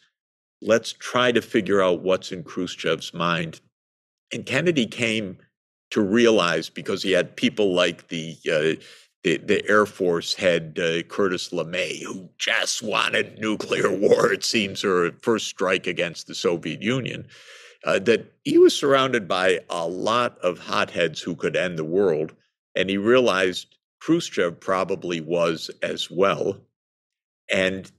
let's 0.64 0.92
try 0.94 1.30
to 1.30 1.42
figure 1.42 1.82
out 1.82 2.02
what's 2.02 2.32
in 2.32 2.42
Khrushchev's 2.42 3.14
mind. 3.14 3.60
And 4.32 4.46
Kennedy 4.46 4.86
came 4.86 5.38
to 5.90 6.00
realize 6.00 6.70
because 6.70 7.02
he 7.02 7.12
had 7.12 7.36
people 7.36 7.74
like 7.74 8.08
the 8.08 8.36
uh, 8.50 8.80
the, 9.22 9.38
the, 9.38 9.66
Air 9.70 9.86
Force 9.86 10.34
head 10.34 10.78
uh, 10.78 11.02
Curtis 11.04 11.48
LeMay, 11.48 12.02
who 12.02 12.28
just 12.36 12.82
wanted 12.82 13.38
nuclear 13.38 13.90
war, 13.96 14.32
it 14.32 14.44
seems, 14.44 14.84
or 14.84 15.12
first 15.22 15.46
strike 15.46 15.86
against 15.86 16.26
the 16.26 16.34
Soviet 16.34 16.82
Union, 16.82 17.26
uh, 17.84 17.98
that 18.00 18.32
he 18.44 18.58
was 18.58 18.76
surrounded 18.76 19.26
by 19.26 19.60
a 19.70 19.86
lot 19.86 20.36
of 20.38 20.58
hotheads 20.58 21.22
who 21.22 21.34
could 21.34 21.56
end 21.56 21.78
the 21.78 21.84
world. 21.84 22.34
And 22.74 22.90
he 22.90 22.98
realized 22.98 23.76
Khrushchev 24.00 24.60
probably 24.60 25.22
was 25.22 25.70
as 25.82 26.10
well. 26.10 26.58
And 27.52 27.90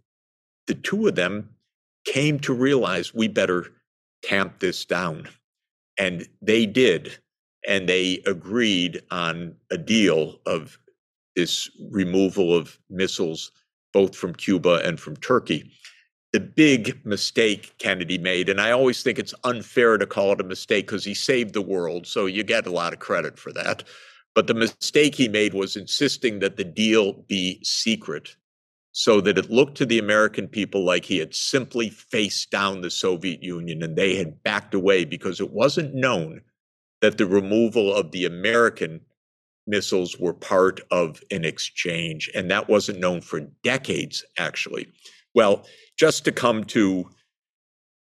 the 0.68 0.76
two 0.76 1.08
of 1.08 1.16
them 1.16 1.50
came 2.06 2.40
to 2.40 2.54
realize 2.54 3.14
we 3.14 3.28
better 3.28 3.68
tamp 4.24 4.60
this 4.60 4.86
down. 4.86 5.28
And 5.98 6.28
they 6.42 6.66
did. 6.66 7.18
And 7.68 7.90
they 7.90 8.22
agreed 8.28 9.02
on 9.12 9.56
a 9.72 9.78
deal 9.78 10.40
of 10.46 10.78
this 11.36 11.70
removal 11.92 12.56
of 12.56 12.80
missiles, 12.90 13.52
both 13.92 14.16
from 14.16 14.34
Cuba 14.34 14.82
and 14.84 15.00
from 15.00 15.18
Turkey. 15.18 15.72
The 16.32 16.40
big 16.40 17.04
mistake 17.06 17.74
Kennedy 17.78 18.18
made, 18.18 18.50
and 18.50 18.60
I 18.60 18.72
always 18.72 19.02
think 19.02 19.18
it's 19.18 19.34
unfair 19.44 19.98
to 19.98 20.06
call 20.06 20.34
it 20.34 20.42
a 20.42 20.44
mistake 20.44 20.88
because 20.88 21.06
he 21.06 21.14
saved 21.14 21.54
the 21.54 21.62
world, 21.62 22.06
so 22.06 22.26
you 22.26 22.44
get 22.44 22.68
a 22.68 22.72
lot 22.72 22.94
of 22.94 23.00
credit 23.00 23.40
for 23.40 23.54
that. 23.54 23.84
But 24.34 24.48
the 24.48 24.54
mistake 24.54 25.16
he 25.16 25.30
made 25.30 25.54
was 25.54 25.78
insisting 25.78 26.40
that 26.40 26.58
the 26.58 26.66
deal 26.66 27.14
be 27.14 27.60
secret 27.64 28.36
so 28.98 29.20
that 29.20 29.38
it 29.38 29.52
looked 29.52 29.76
to 29.76 29.86
the 29.86 30.00
American 30.00 30.48
people 30.48 30.86
like 30.86 31.04
he 31.04 31.18
had 31.18 31.36
simply 31.36 31.90
faced 31.90 32.50
down 32.50 32.80
the 32.80 32.90
Soviet 32.90 33.44
Union 33.44 33.84
and 33.84 33.98
they 33.98 34.16
had 34.16 34.42
backed 34.42 34.74
away 34.74 35.04
because 35.04 35.42
it 35.42 35.52
wasn't 35.52 35.94
known 35.94 36.40
that 37.02 37.18
the 37.18 37.26
removal 37.26 37.94
of 37.94 38.12
the 38.12 38.24
American 38.24 39.02
missiles 39.68 40.18
were 40.18 40.34
part 40.34 40.80
of 40.92 41.22
an 41.30 41.44
exchange. 41.44 42.32
And 42.34 42.50
that 42.52 42.70
wasn't 42.70 43.02
known 43.02 43.20
for 43.20 43.42
decades, 43.66 44.24
actually. 44.38 44.88
Well, 45.34 45.66
just 46.00 46.24
to 46.24 46.32
come 46.32 46.64
to 46.64 47.10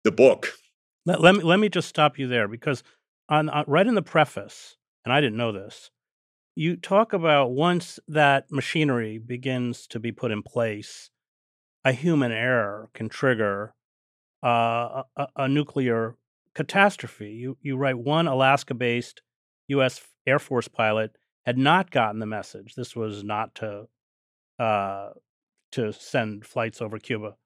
the 0.04 0.12
book. 0.12 0.52
Let, 1.06 1.22
let 1.22 1.36
me, 1.36 1.40
let 1.40 1.58
me 1.58 1.70
just 1.70 1.88
stop 1.88 2.18
you 2.18 2.28
there 2.28 2.48
because 2.48 2.82
on, 3.30 3.48
uh, 3.48 3.64
right 3.66 3.86
in 3.86 3.94
the 3.94 4.02
preface, 4.02 4.76
and 5.06 5.12
I 5.14 5.22
didn't 5.22 5.38
know 5.38 5.52
this, 5.52 5.90
you 6.54 6.76
talk 6.76 7.12
about 7.12 7.52
once 7.52 7.98
that 8.08 8.50
machinery 8.50 9.18
begins 9.18 9.86
to 9.88 9.98
be 9.98 10.12
put 10.12 10.30
in 10.30 10.42
place, 10.42 11.10
a 11.84 11.92
human 11.92 12.32
error 12.32 12.90
can 12.94 13.08
trigger 13.08 13.74
uh, 14.44 15.04
a, 15.16 15.26
a, 15.36 15.48
nuclear 15.48 16.16
catastrophe. 16.54 17.30
You 17.30 17.56
you 17.60 17.76
write 17.76 17.98
one 17.98 18.26
Alaska-based 18.26 19.22
U.S. 19.68 20.00
Air 20.26 20.38
Force 20.38 20.68
pilot 20.68 21.16
had 21.46 21.58
not 21.58 21.90
gotten 21.90 22.20
the 22.20 22.26
message. 22.26 22.74
This 22.74 22.94
was 22.96 23.22
not 23.24 23.54
to 23.56 23.86
uh, 24.58 25.10
to 25.72 25.92
send 25.92 26.44
flights 26.44 26.82
over 26.82 26.98
Cuba. 26.98 27.36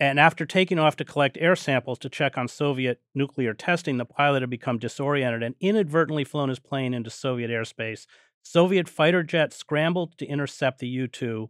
And 0.00 0.18
after 0.18 0.44
taking 0.44 0.78
off 0.78 0.96
to 0.96 1.04
collect 1.04 1.38
air 1.40 1.54
samples 1.54 1.98
to 2.00 2.08
check 2.08 2.36
on 2.36 2.48
Soviet 2.48 3.00
nuclear 3.14 3.54
testing, 3.54 3.98
the 3.98 4.04
pilot 4.04 4.42
had 4.42 4.50
become 4.50 4.78
disoriented 4.78 5.42
and 5.42 5.54
inadvertently 5.60 6.24
flown 6.24 6.48
his 6.48 6.58
plane 6.58 6.92
into 6.92 7.10
Soviet 7.10 7.50
airspace. 7.50 8.06
Soviet 8.42 8.88
fighter 8.88 9.22
jets 9.22 9.56
scrambled 9.56 10.18
to 10.18 10.26
intercept 10.26 10.80
the 10.80 10.88
U 10.88 11.06
2, 11.06 11.48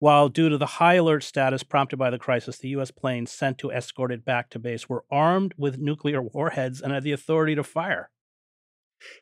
while 0.00 0.30
due 0.30 0.48
to 0.48 0.56
the 0.56 0.66
high 0.66 0.94
alert 0.94 1.22
status 1.22 1.62
prompted 1.62 1.98
by 1.98 2.08
the 2.08 2.18
crisis, 2.18 2.56
the 2.56 2.70
U.S. 2.70 2.90
planes 2.90 3.30
sent 3.30 3.58
to 3.58 3.70
escort 3.70 4.10
it 4.10 4.24
back 4.24 4.48
to 4.50 4.58
base 4.58 4.88
were 4.88 5.04
armed 5.10 5.52
with 5.58 5.78
nuclear 5.78 6.22
warheads 6.22 6.80
and 6.80 6.90
had 6.90 7.04
the 7.04 7.12
authority 7.12 7.54
to 7.54 7.62
fire. 7.62 8.10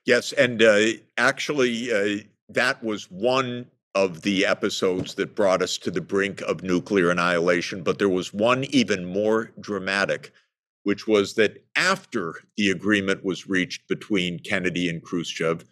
Yes, 0.07 0.33
and 0.33 0.63
uh, 0.63 0.87
actually, 1.17 1.93
uh, 1.93 2.23
that 2.49 2.83
was 2.83 3.11
one 3.11 3.67
of 3.95 4.23
the 4.23 4.47
episodes 4.47 5.15
that 5.15 5.35
brought 5.35 5.63
us 5.63 5.79
to 5.79 5.91
the 5.91 6.01
brink 6.01 6.41
of 6.43 6.63
nuclear 6.63 7.11
annihilation. 7.11 7.83
But 7.83 7.99
there 7.99 8.09
was 8.09 8.33
one 8.33 8.65
even 8.65 9.05
more 9.05 9.53
dramatic, 9.61 10.33
which 10.85 11.07
was 11.07 11.35
that 11.35 11.65
after 11.77 12.35
the 12.57 12.71
agreement 12.71 13.25
was 13.25 13.49
reached 13.49 13.89
between 13.89 14.39
Kennedy 14.39 14.89
and 14.89 15.03
Khrushchev, 15.03 15.65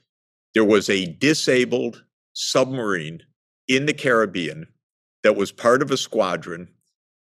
there 0.54 0.64
was 0.64 0.88
a 0.88 1.12
disabled 1.14 2.04
submarine 2.32 3.22
in 3.68 3.86
the 3.86 3.94
Caribbean 3.94 4.66
that 5.22 5.36
was 5.36 5.50
part 5.52 5.82
of 5.82 5.90
a 5.90 5.96
squadron, 5.96 6.68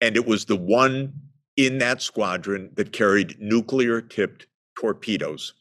and 0.00 0.16
it 0.16 0.26
was 0.26 0.44
the 0.44 0.56
one 0.56 1.12
in 1.56 1.78
that 1.78 2.02
squadron 2.02 2.70
that 2.74 2.92
carried 2.92 3.40
nuclear 3.40 4.00
tipped 4.00 4.46
torpedoes. 4.78 5.54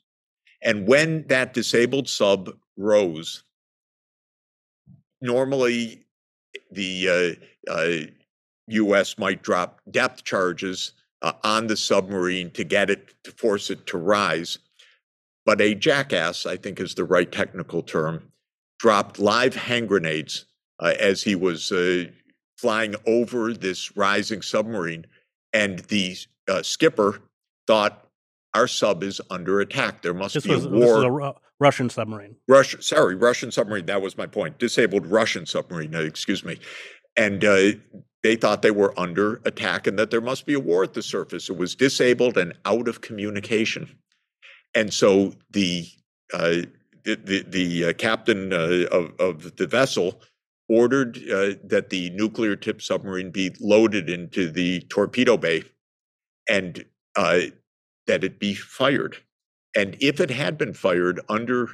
And 0.62 0.88
when 0.88 1.26
that 1.28 1.54
disabled 1.54 2.10
sub 2.10 2.52
rose, 2.78 3.45
normally, 5.22 6.06
the 6.72 7.38
uh, 7.68 7.72
uh, 7.72 8.12
U.S. 8.68 9.18
might 9.18 9.44
drop 9.44 9.82
depth 9.92 10.24
charges 10.24 10.94
uh, 11.22 11.34
on 11.44 11.68
the 11.68 11.78
submarine 11.78 12.52
to 12.52 12.64
get 12.64 12.90
it 12.90 13.14
to 13.24 13.32
force 13.32 13.70
it 13.70 13.86
to 13.88 13.98
rise. 13.98 14.60
But 15.46 15.62
a 15.62 15.76
jackass, 15.76 16.46
I 16.46 16.58
think 16.58 16.80
is 16.80 16.96
the 16.96 17.04
right 17.04 17.32
technical 17.32 17.84
term, 17.84 18.32
dropped 18.80 19.20
live 19.20 19.56
hand 19.56 19.88
grenades 19.88 20.46
uh, 20.80 20.94
as 21.00 21.22
he 21.24 21.36
was 21.36 21.72
uh, 21.72 22.06
flying 22.58 22.96
over 23.06 23.54
this 23.54 23.96
rising 23.96 24.42
submarine. 24.42 25.06
And 25.54 25.80
the 25.80 26.18
uh, 26.48 26.64
skipper 26.64 27.22
thought 27.68 28.08
our 28.54 28.68
sub 28.68 29.04
is 29.04 29.22
under 29.30 29.60
attack. 29.62 30.02
There 30.02 30.14
must 30.14 30.34
This 30.34 30.46
be 30.46 30.56
was, 30.56 30.66
a 30.66 30.70
war. 30.70 31.36
Russian 31.60 31.90
submarine. 31.90 32.36
Russian, 32.48 32.82
sorry, 32.82 33.16
Russian 33.16 33.52
submarine. 33.52 33.86
That 33.86 34.02
was 34.02 34.18
my 34.18 34.28
point. 34.28 34.60
Disabled 34.60 35.06
Russian 35.08 35.46
submarine. 35.46 35.96
uh, 35.96 36.00
excuse 36.00 36.44
me. 36.44 36.60
And 37.16 37.46
uh, 37.46 37.72
they 38.24 38.36
thought 38.36 38.62
they 38.62 38.72
were 38.72 38.98
under 39.00 39.42
attack 39.46 39.88
and 39.88 39.98
that 39.98 40.12
there 40.12 40.20
must 40.20 40.46
be 40.46 40.54
a 40.54 40.60
war 40.60 40.84
at 40.84 40.94
the 40.94 41.02
surface. 41.02 41.50
It 41.50 41.58
was 41.58 41.76
disabled 41.76 42.38
and 42.38 42.54
out 42.66 42.88
of 42.88 43.02
communication. 43.02 43.88
And 44.74 44.94
so 44.94 45.34
the 45.52 45.88
uh, 46.34 46.64
the 47.04 47.16
the, 47.16 47.46
the 47.48 47.86
uh, 47.86 47.94
captain 47.94 48.52
uh, 48.52 48.88
of 48.92 49.14
of 49.20 49.56
the 49.56 49.68
vessel 49.68 50.22
ordered 50.68 51.18
uh, 51.18 51.54
that 51.64 51.90
the 51.92 52.10
nuclear 52.10 52.56
tipped 52.56 52.82
submarine 52.82 53.30
be 53.30 53.56
loaded 53.62 54.10
into 54.10 54.50
the 54.50 54.82
torpedo 54.90 55.38
bay, 55.38 55.64
and 56.50 56.84
that 57.16 57.54
it 58.08 58.40
be 58.40 58.56
fired. 58.56 59.18
And 59.76 59.98
if 60.00 60.20
it 60.20 60.30
had 60.30 60.58
been 60.58 60.74
fired 60.74 61.20
under 61.28 61.68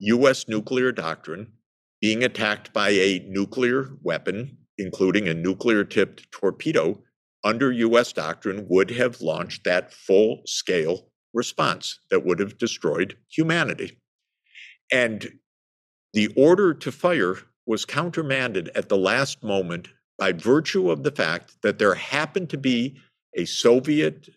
U.S. 0.00 0.46
nuclear 0.48 0.92
doctrine, 0.92 1.52
being 2.00 2.22
attacked 2.22 2.72
by 2.72 2.90
a 2.90 3.24
nuclear 3.26 3.90
weapon, 4.02 4.56
including 4.78 5.28
a 5.28 5.34
nuclear 5.34 5.82
tipped 5.82 6.30
torpedo, 6.30 7.02
under 7.44 7.72
U.S. 7.72 8.12
doctrine 8.12 8.66
would 8.68 8.90
have 8.90 9.20
launched 9.20 9.64
that 9.64 9.92
full 9.92 10.42
scale 10.46 11.08
response 11.34 11.98
that 12.10 12.24
would 12.24 12.38
have 12.38 12.58
destroyed 12.58 13.16
humanity. 13.28 13.98
And 14.92 15.38
the 16.14 16.28
order 16.36 16.72
to 16.74 16.92
fire 16.92 17.36
was 17.66 17.84
countermanded 17.84 18.70
at 18.74 18.88
the 18.88 18.96
last 18.96 19.42
moment 19.42 19.88
by 20.16 20.32
virtue 20.32 20.90
of 20.90 21.02
the 21.02 21.10
fact 21.10 21.56
that 21.62 21.78
there 21.78 21.94
happened 21.94 22.50
to 22.50 22.58
be 22.58 22.98
a 23.34 23.44
Soviet 23.44 24.28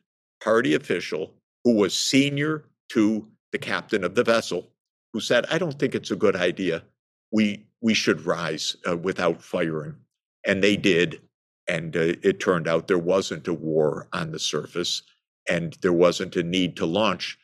party 0.43 0.73
official 0.73 1.33
who 1.63 1.75
was 1.75 1.97
senior 1.97 2.65
to 2.93 3.27
the 3.51 3.57
captain 3.57 4.03
of 4.03 4.15
the 4.15 4.23
vessel 4.23 4.69
who 5.13 5.19
said, 5.19 5.45
I 5.49 5.57
don't 5.57 5.77
think 5.77 5.95
it's 5.95 6.11
a 6.11 6.15
good 6.15 6.35
idea. 6.35 6.83
We, 7.31 7.65
we 7.81 7.93
should 7.93 8.25
rise 8.25 8.75
uh, 8.89 8.97
without 8.97 9.41
firing. 9.41 9.95
And 10.45 10.63
they 10.63 10.75
did. 10.75 11.21
And 11.67 11.95
uh, 11.95 12.15
it 12.21 12.39
turned 12.39 12.67
out 12.67 12.87
there 12.87 12.97
wasn't 12.97 13.47
a 13.47 13.53
war 13.53 14.07
on 14.13 14.31
the 14.31 14.39
surface 14.39 15.03
and 15.49 15.77
there 15.81 15.93
wasn't 15.93 16.35
a 16.35 16.43
need 16.43 16.75
to 16.77 16.85
launch 16.85 17.37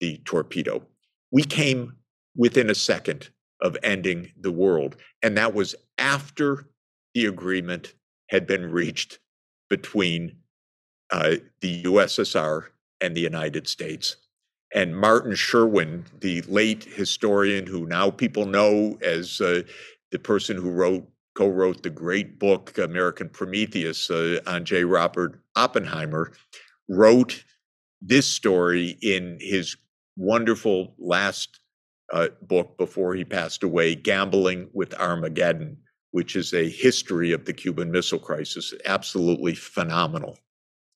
the 0.00 0.20
torpedo. 0.24 0.82
We 1.30 1.44
came 1.44 1.94
within 2.36 2.70
a 2.70 2.74
second 2.74 3.30
of 3.60 3.76
ending 3.82 4.32
the 4.40 4.52
world. 4.52 4.96
And 5.22 5.36
that 5.36 5.54
was 5.54 5.74
after 5.98 6.68
the 7.14 7.26
agreement 7.26 7.94
had 8.28 8.46
been 8.46 8.70
reached 8.70 9.18
between 9.68 10.36
uh, 11.10 11.36
the 11.60 11.82
USSR 11.84 12.66
and 13.00 13.16
the 13.16 13.20
United 13.20 13.68
States. 13.68 14.16
And 14.74 14.96
Martin 14.96 15.34
Sherwin, 15.34 16.04
the 16.20 16.42
late 16.42 16.84
historian 16.84 17.66
who 17.66 17.86
now 17.86 18.10
people 18.10 18.46
know 18.46 18.98
as 19.02 19.40
uh, 19.40 19.62
the 20.10 20.18
person 20.18 20.56
who 20.56 20.70
wrote 20.70 21.06
co-wrote 21.34 21.82
the 21.82 21.90
great 21.90 22.38
book 22.38 22.76
American 22.78 23.28
Prometheus 23.28 24.10
uh, 24.10 24.40
on 24.46 24.64
J. 24.64 24.84
Robert 24.84 25.40
Oppenheimer, 25.56 26.32
wrote 26.88 27.44
this 28.00 28.26
story 28.26 28.98
in 29.00 29.38
his 29.40 29.76
wonderful 30.16 30.94
last 30.98 31.60
uh, 32.12 32.28
book 32.42 32.76
before 32.76 33.14
he 33.14 33.24
passed 33.24 33.62
away, 33.62 33.94
Gambling 33.94 34.68
with 34.74 34.92
Armageddon, 34.94 35.78
which 36.10 36.36
is 36.36 36.52
a 36.52 36.68
history 36.68 37.32
of 37.32 37.46
the 37.46 37.52
Cuban 37.52 37.90
Missile 37.90 38.18
Crisis. 38.18 38.74
Absolutely 38.84 39.54
phenomenal. 39.54 40.38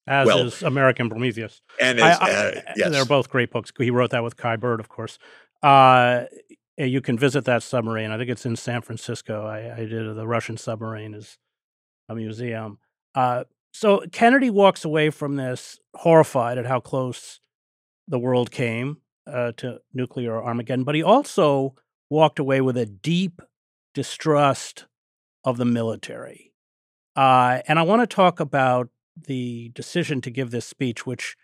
As 0.07 0.25
Well- 0.25 0.47
is 0.47 0.63
American 0.63 1.09
Prometheus. 1.09 1.61
And 1.79 1.99
I- 1.99 2.11
I- 2.11 2.31
uh, 2.31 2.61
yes, 2.77 2.91
They're 2.91 3.05
both 3.05 3.29
great 3.29 3.51
books. 3.51 3.71
He 3.77 3.91
wrote 3.91 4.11
that 4.11 4.23
with 4.23 4.37
Kai 4.37 4.55
Bird, 4.55 4.79
of 4.79 4.87
course. 4.87 5.19
Uh, 5.61 6.25
you 6.77 7.01
can 7.01 7.17
visit 7.17 7.43
that 7.45 7.63
submarine. 7.63 8.11
I 8.11 8.17
think 8.17 8.29
it's 8.29 8.45
in 8.45 8.55
San 8.55 8.81
Francisco. 8.81 9.45
I, 9.45 9.73
I 9.75 9.85
did 9.85 10.15
the 10.15 10.27
Russian 10.27 10.57
submarine 10.57 11.13
is 11.13 11.37
a 12.07 12.15
museum. 12.15 12.77
Uh, 13.15 13.43
so 13.73 14.03
Kennedy 14.11 14.49
walks 14.49 14.85
away 14.85 15.09
from 15.09 15.35
this 15.35 15.79
horrified 15.95 16.57
at 16.57 16.65
how 16.65 16.79
close 16.79 17.39
the 18.07 18.19
world 18.19 18.49
came 18.51 18.97
uh, 19.25 19.51
to 19.57 19.79
nuclear 19.93 20.41
Armageddon, 20.41 20.85
but 20.85 20.95
he 20.95 21.03
also 21.03 21.75
walked 22.09 22.39
away 22.39 22.61
with 22.61 22.77
a 22.77 22.85
deep 22.85 23.41
distrust 23.93 24.85
of 25.43 25.57
the 25.57 25.65
military. 25.65 26.53
Uh, 27.15 27.59
and 27.67 27.77
I 27.79 27.81
want 27.81 28.07
to 28.07 28.15
talk 28.15 28.39
about 28.39 28.89
the 29.25 29.69
decision 29.69 30.21
to 30.21 30.31
give 30.31 30.51
this 30.51 30.65
speech, 30.65 31.05
which 31.05 31.35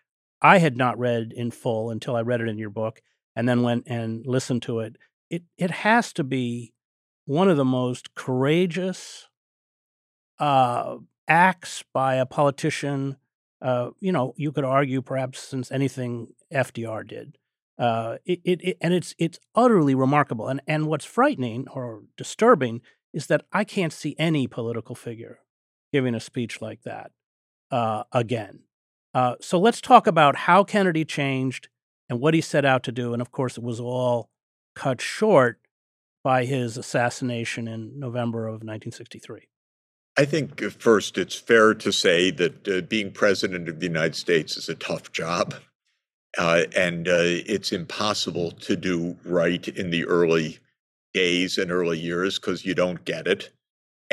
I 0.42 0.58
had 0.58 0.78
not 0.78 1.00
read 1.00 1.32
in 1.34 1.52
full 1.52 1.90
until 1.90 2.16
I 2.16 2.22
read 2.22 2.42
it 2.42 2.50
in 2.50 2.58
your 2.58 2.70
book 2.70 3.02
and 3.36 3.48
then 3.48 3.64
went 3.64 3.86
and 3.88 4.26
listened 4.26 4.62
to 4.64 4.80
it. 4.80 4.98
It 5.30 5.44
it 5.58 5.72
has 5.72 6.14
to 6.14 6.24
be 6.24 6.74
one 7.26 7.50
of 7.50 7.58
the 7.58 7.66
most 7.66 8.14
courageous 8.16 9.30
uh, 10.40 10.98
acts 11.28 11.84
by 11.94 12.16
a 12.16 12.26
politician. 12.26 13.18
Uh, 13.62 13.92
you 14.00 14.12
know, 14.12 14.34
you 14.36 14.52
could 14.52 14.66
argue 14.66 15.02
perhaps 15.02 15.40
since 15.40 15.72
anything 15.72 16.28
FDR 16.54 17.08
did. 17.08 17.38
Uh, 17.80 18.18
it, 18.26 18.42
it, 18.44 18.62
it 18.62 18.78
and 18.82 18.94
it's 18.94 19.16
it's 19.18 19.40
utterly 19.56 19.96
remarkable. 19.96 20.48
And 20.48 20.62
and 20.68 20.88
what's 20.88 21.06
frightening 21.06 21.68
or 21.70 22.04
disturbing 22.18 22.82
is 23.14 23.28
that 23.28 23.46
I 23.52 23.64
can't 23.64 23.94
see 23.94 24.16
any 24.20 24.48
political 24.48 24.96
figure 24.96 25.40
giving 25.92 26.16
a 26.16 26.20
speech 26.20 26.62
like 26.62 26.82
that 26.84 27.12
uh, 27.74 28.04
again. 28.12 28.60
Uh, 29.16 29.36
so 29.42 29.60
let's 29.60 29.82
talk 29.82 30.06
about 30.06 30.36
how 30.36 30.64
Kennedy 30.64 31.04
changed 31.04 31.70
and 32.08 32.20
what 32.20 32.36
he 32.36 32.42
set 32.42 32.66
out 32.66 32.84
to 32.84 32.92
do. 32.92 33.14
And 33.14 33.22
of 33.22 33.32
course, 33.32 33.58
it 33.58 33.64
was 33.64 33.80
all 33.80 34.30
cut 34.76 35.02
short 35.02 35.60
by 36.24 36.46
his 36.46 36.78
assassination 36.78 37.68
in 37.68 38.00
November 38.00 38.46
of 38.46 38.62
1963. 38.62 39.48
I 40.16 40.26
think 40.26 40.62
uh, 40.62 40.70
first 40.70 41.18
it's 41.18 41.36
fair 41.36 41.74
to 41.74 41.92
say 41.92 42.30
that 42.30 42.68
uh, 42.68 42.82
being 42.82 43.12
president 43.12 43.68
of 43.68 43.80
the 43.80 43.88
United 43.88 44.16
States 44.16 44.56
is 44.56 44.70
a 44.70 44.76
tough 44.76 45.12
job. 45.12 45.56
Uh, 46.38 46.64
and 46.76 47.08
uh, 47.08 47.22
it's 47.22 47.72
impossible 47.72 48.52
to 48.52 48.76
do 48.76 49.18
right 49.26 49.68
in 49.68 49.90
the 49.90 50.06
early 50.06 50.60
days 51.14 51.58
and 51.58 51.72
early 51.72 51.98
years 51.98 52.38
because 52.38 52.66
you 52.66 52.76
don't 52.76 53.04
get 53.06 53.28
it. 53.28 53.52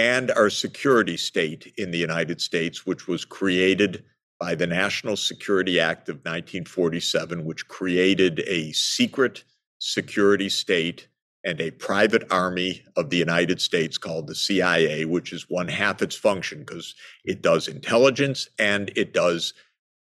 And 0.00 0.30
our 0.30 0.48
security 0.48 1.18
state 1.18 1.74
in 1.76 1.90
the 1.90 1.98
United 1.98 2.40
States, 2.40 2.86
which 2.86 3.06
was 3.06 3.26
created 3.26 4.02
by 4.38 4.54
the 4.54 4.66
National 4.66 5.14
Security 5.14 5.78
Act 5.78 6.08
of 6.08 6.16
1947, 6.24 7.44
which 7.44 7.68
created 7.68 8.42
a 8.46 8.72
secret 8.72 9.44
security 9.78 10.48
state 10.48 11.08
and 11.44 11.60
a 11.60 11.72
private 11.72 12.24
army 12.32 12.82
of 12.96 13.10
the 13.10 13.18
United 13.18 13.60
States 13.60 13.98
called 13.98 14.26
the 14.26 14.34
CIA, 14.34 15.04
which 15.04 15.34
is 15.34 15.50
one 15.50 15.68
half 15.68 16.00
its 16.00 16.16
function 16.16 16.60
because 16.60 16.94
it 17.26 17.42
does 17.42 17.68
intelligence 17.68 18.48
and 18.58 18.90
it 18.96 19.12
does 19.12 19.52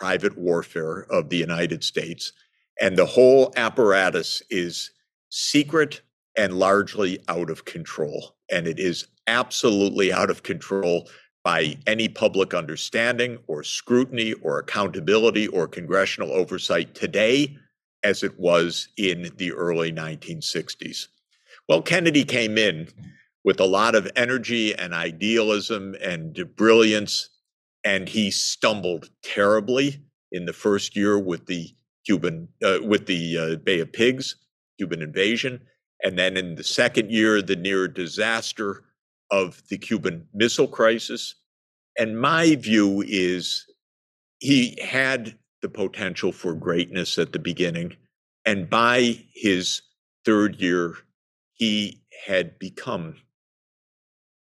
private 0.01 0.37
warfare 0.37 1.07
of 1.09 1.29
the 1.29 1.37
United 1.37 1.85
States. 1.85 2.33
And 2.81 2.99
the 2.99 3.07
whole 3.07 3.53
apparatus 3.57 4.43
is 4.51 4.91
secret 5.31 6.01
and 6.37 6.59
largely 6.59 7.21
out 7.29 7.49
of 7.49 7.65
control. 7.65 8.35
And 8.51 8.67
it 8.67 8.81
is 8.81 9.07
absolutely 9.27 10.13
out 10.13 10.31
of 10.31 10.43
control 10.43 11.09
by 11.43 11.77
any 11.87 12.09
public 12.09 12.55
understanding 12.55 13.39
or 13.47 13.63
scrutiny 13.63 14.33
or 14.35 14.59
accountability 14.59 15.47
or 15.49 15.69
congressional 15.69 16.33
oversight 16.33 16.95
today 16.95 17.57
as 18.03 18.23
it 18.23 18.39
was 18.39 18.89
in 18.97 19.31
the 19.37 19.53
early 19.53 19.93
1960s. 19.93 21.09
Well, 21.69 21.83
Kennedy 21.83 22.25
came 22.25 22.59
in 22.59 22.89
with 23.45 23.61
a 23.61 23.67
lot 23.67 23.95
of 23.95 24.11
energy 24.17 24.75
and 24.75 24.95
idealism 24.95 25.95
and 26.03 26.45
brilliance, 26.57 27.29
and 27.85 28.09
he 28.09 28.31
stumbled 28.31 29.11
terribly 29.23 30.03
in 30.33 30.47
the 30.47 30.53
first 30.53 30.97
year 30.97 31.19
with 31.19 31.47
the 31.47 31.69
Cuban, 32.07 32.49
uh, 32.63 32.79
with 32.83 33.07
the 33.07 33.39
uh, 33.39 33.57
Bay 33.57 33.81
of 33.81 33.93
Pigs, 33.93 34.37
Cuban 34.79 35.03
invasion, 35.03 35.61
and 36.03 36.19
then 36.19 36.37
in 36.37 36.55
the 36.55 36.65
second 36.65 37.11
year, 37.11 37.41
the 37.41 37.57
near 37.57 37.89
disaster 37.89 38.85
of 39.35 39.61
the 39.69 39.77
Cuban 39.77 40.29
Missile 40.33 40.69
Crisis. 40.69 41.35
And 41.99 42.21
my 42.21 42.55
view 42.55 43.03
is 43.05 43.67
he 44.39 44.79
had 44.81 45.37
the 45.61 45.69
potential 45.69 46.31
for 46.31 46.55
greatness 46.55 47.19
at 47.19 47.33
the 47.33 47.41
beginning, 47.41 47.97
and 48.45 48.71
by 48.71 49.25
his 49.35 49.83
third 50.25 50.61
year, 50.61 50.95
he 51.55 52.01
had 52.27 52.59
become 52.61 53.17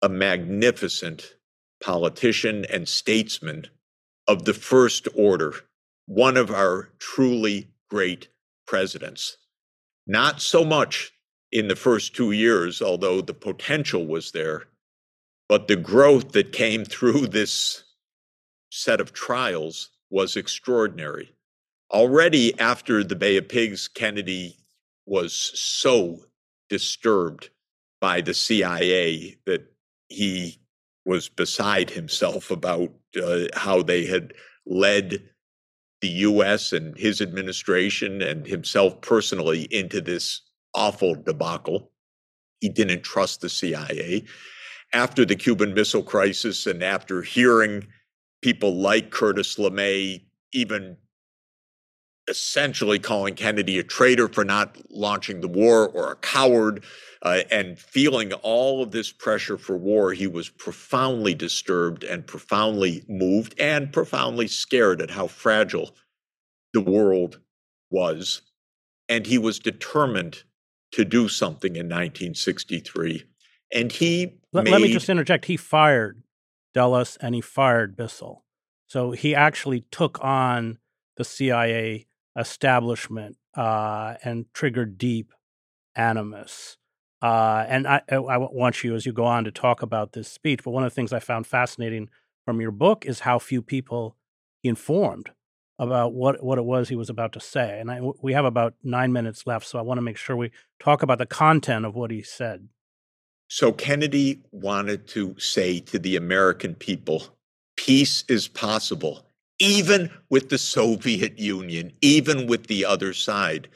a 0.00 0.09
magnificent 0.09 1.35
politician 1.83 2.64
and 2.66 2.87
statesman 2.88 3.66
of 4.28 4.44
the 4.44 4.54
first 4.54 5.09
order, 5.16 5.54
one 6.07 6.37
of 6.37 6.50
our 6.50 6.90
truly 6.98 7.68
great 7.90 8.28
presidents. 8.66 9.38
Not 10.07 10.40
so 10.40 10.64
much 10.64 11.12
in 11.50 11.68
the 11.68 11.76
first 11.76 12.14
two 12.14 12.30
years, 12.33 12.80
although 12.80 13.20
the 13.20 13.35
potential 13.35 14.07
was 14.07 14.33
there, 14.33 14.64
but 15.55 15.69
the 15.69 15.77
growth 15.77 16.33
that 16.33 16.51
came 16.51 16.85
through 16.85 17.29
this 17.29 17.85
set 18.73 19.01
of 19.01 19.12
trials 19.12 19.90
was 20.11 20.35
extraordinary. 20.35 21.33
Already 21.93 22.59
after 22.59 23.05
the 23.05 23.14
Bay 23.14 23.37
of 23.37 23.49
Pigs, 23.49 23.87
Kennedy 23.87 24.59
was 25.07 25.33
so 25.33 26.25
disturbed 26.69 27.51
by 28.01 28.21
the 28.21 28.35
CIA 28.35 29.37
that 29.47 29.73
he 30.09 30.59
was 31.05 31.29
beside 31.29 31.88
himself 31.88 32.51
about 32.51 32.90
uh, 33.23 33.45
how 33.55 33.81
they 33.81 34.07
had 34.07 34.33
led 34.67 35.23
the 36.01 36.09
US 36.09 36.73
and 36.73 36.99
his 36.99 37.21
administration 37.21 38.23
and 38.23 38.45
himself 38.45 39.01
personally 39.03 39.69
into 39.71 40.01
this 40.01 40.40
awful 40.75 41.14
debacle. 41.14 41.93
He 42.59 42.69
didn't 42.69 43.05
trust 43.05 43.40
the 43.40 43.49
CIA. 43.49 44.25
After 44.94 45.24
the 45.24 45.37
Cuban 45.37 45.74
Missile 45.74 46.02
Crisis 46.02 46.66
and 46.66 46.83
after 46.83 47.22
hearing 47.22 47.88
people 48.42 48.76
like 48.76 49.11
Curtis 49.11 49.57
LeMay 49.57 50.22
even 50.52 50.96
essentially 52.28 52.98
calling 52.98 53.35
Kennedy 53.35 53.78
a 53.78 53.83
traitor 53.83 54.28
for 54.28 54.44
not 54.44 54.78
launching 54.90 55.40
the 55.40 55.48
war 55.48 55.88
or 55.88 56.12
a 56.12 56.16
coward, 56.16 56.85
uh, 57.22 57.42
and 57.50 57.78
feeling 57.78 58.33
all 58.35 58.83
of 58.83 58.90
this 58.90 59.11
pressure 59.11 59.59
for 59.59 59.76
war, 59.76 60.12
he 60.12 60.26
was 60.26 60.48
profoundly 60.48 61.35
disturbed 61.35 62.04
and 62.04 62.26
profoundly 62.26 63.04
moved 63.09 63.54
and 63.59 63.92
profoundly 63.92 64.46
scared 64.46 65.00
at 65.00 65.11
how 65.11 65.26
fragile 65.26 65.90
the 66.72 66.80
world 66.80 67.40
was. 67.90 68.42
And 69.09 69.26
he 69.26 69.38
was 69.38 69.59
determined 69.59 70.44
to 70.92 71.04
do 71.04 71.28
something 71.28 71.76
in 71.76 71.87
1963. 71.87 73.24
And 73.75 73.91
he 73.91 74.39
let, 74.53 74.65
made, 74.65 74.71
let 74.71 74.81
me 74.81 74.93
just 74.93 75.09
interject. 75.09 75.47
He 75.47 75.57
fired 75.57 76.23
Dulles 76.73 77.19
and 77.21 77.35
he 77.35 77.41
fired 77.41 77.97
Bissell. 77.97 78.45
So 78.87 79.11
he 79.11 79.35
actually 79.35 79.85
took 79.91 80.23
on 80.23 80.79
the 81.17 81.25
CIA 81.25 82.07
establishment 82.39 83.37
uh, 83.57 84.15
and 84.23 84.47
triggered 84.55 84.97
deep 84.97 85.33
animus. 85.95 86.77
Uh, 87.23 87.65
and 87.69 87.87
I, 87.87 88.03
I 88.11 88.37
want 88.37 88.85
you, 88.85 88.95
as 88.95 89.07
you 89.07 89.13
go 89.13 89.25
on, 89.25 89.45
to 89.45 89.51
talk 89.51 89.83
about 89.83 90.13
this 90.13 90.29
speech. 90.29 90.63
But 90.63 90.73
one 90.73 90.85
of 90.85 90.91
the 90.91 90.95
things 90.95 91.13
I 91.13 91.21
found 91.21 91.47
fascinating 91.47 92.11
from 92.45 92.61
your 92.61 92.71
book 92.71 93.07
is 93.07 93.21
how 93.21 93.39
few 93.39 93.63
people 93.63 94.17
he 94.63 94.69
informed 94.69 95.31
about 95.79 96.13
what, 96.13 96.45
what 96.45 96.59
it 96.59 96.65
was 96.65 96.89
he 96.89 96.97
was 96.97 97.11
about 97.11 97.33
to 97.33 97.41
say. 97.41 97.81
And 97.81 97.91
I, 97.91 98.01
we 98.23 98.33
have 98.35 98.45
about 98.45 98.75
nine 98.83 99.13
minutes 99.13 99.47
left, 99.47 99.67
so 99.67 99.79
I 99.79 99.83
want 99.83 99.99
to 99.99 100.03
make 100.03 100.17
sure 100.17 100.37
we 100.37 100.51
talk 100.79 101.03
about 101.03 101.19
the 101.19 101.27
content 101.27 101.85
of 101.85 101.95
what 101.95 102.11
he 102.11 102.23
said. 102.23 102.69
So 103.55 103.71
Kennedy 103.71 104.40
wanted 104.51 105.07
to 105.11 105.38
say 105.38 105.79
to 105.79 106.01
the 106.01 106.17
American 106.17 106.75
people, 106.75 107.23
peace 107.77 108.25
is 108.27 108.49
possible 108.49 109.31
even 109.61 110.11
with 110.29 110.49
the 110.49 110.59
Soviet 110.59 111.38
Union, 111.38 111.93
even 112.01 112.49
with 112.49 112.67
the 112.67 112.85
other 112.85 113.12
side. 113.12 113.69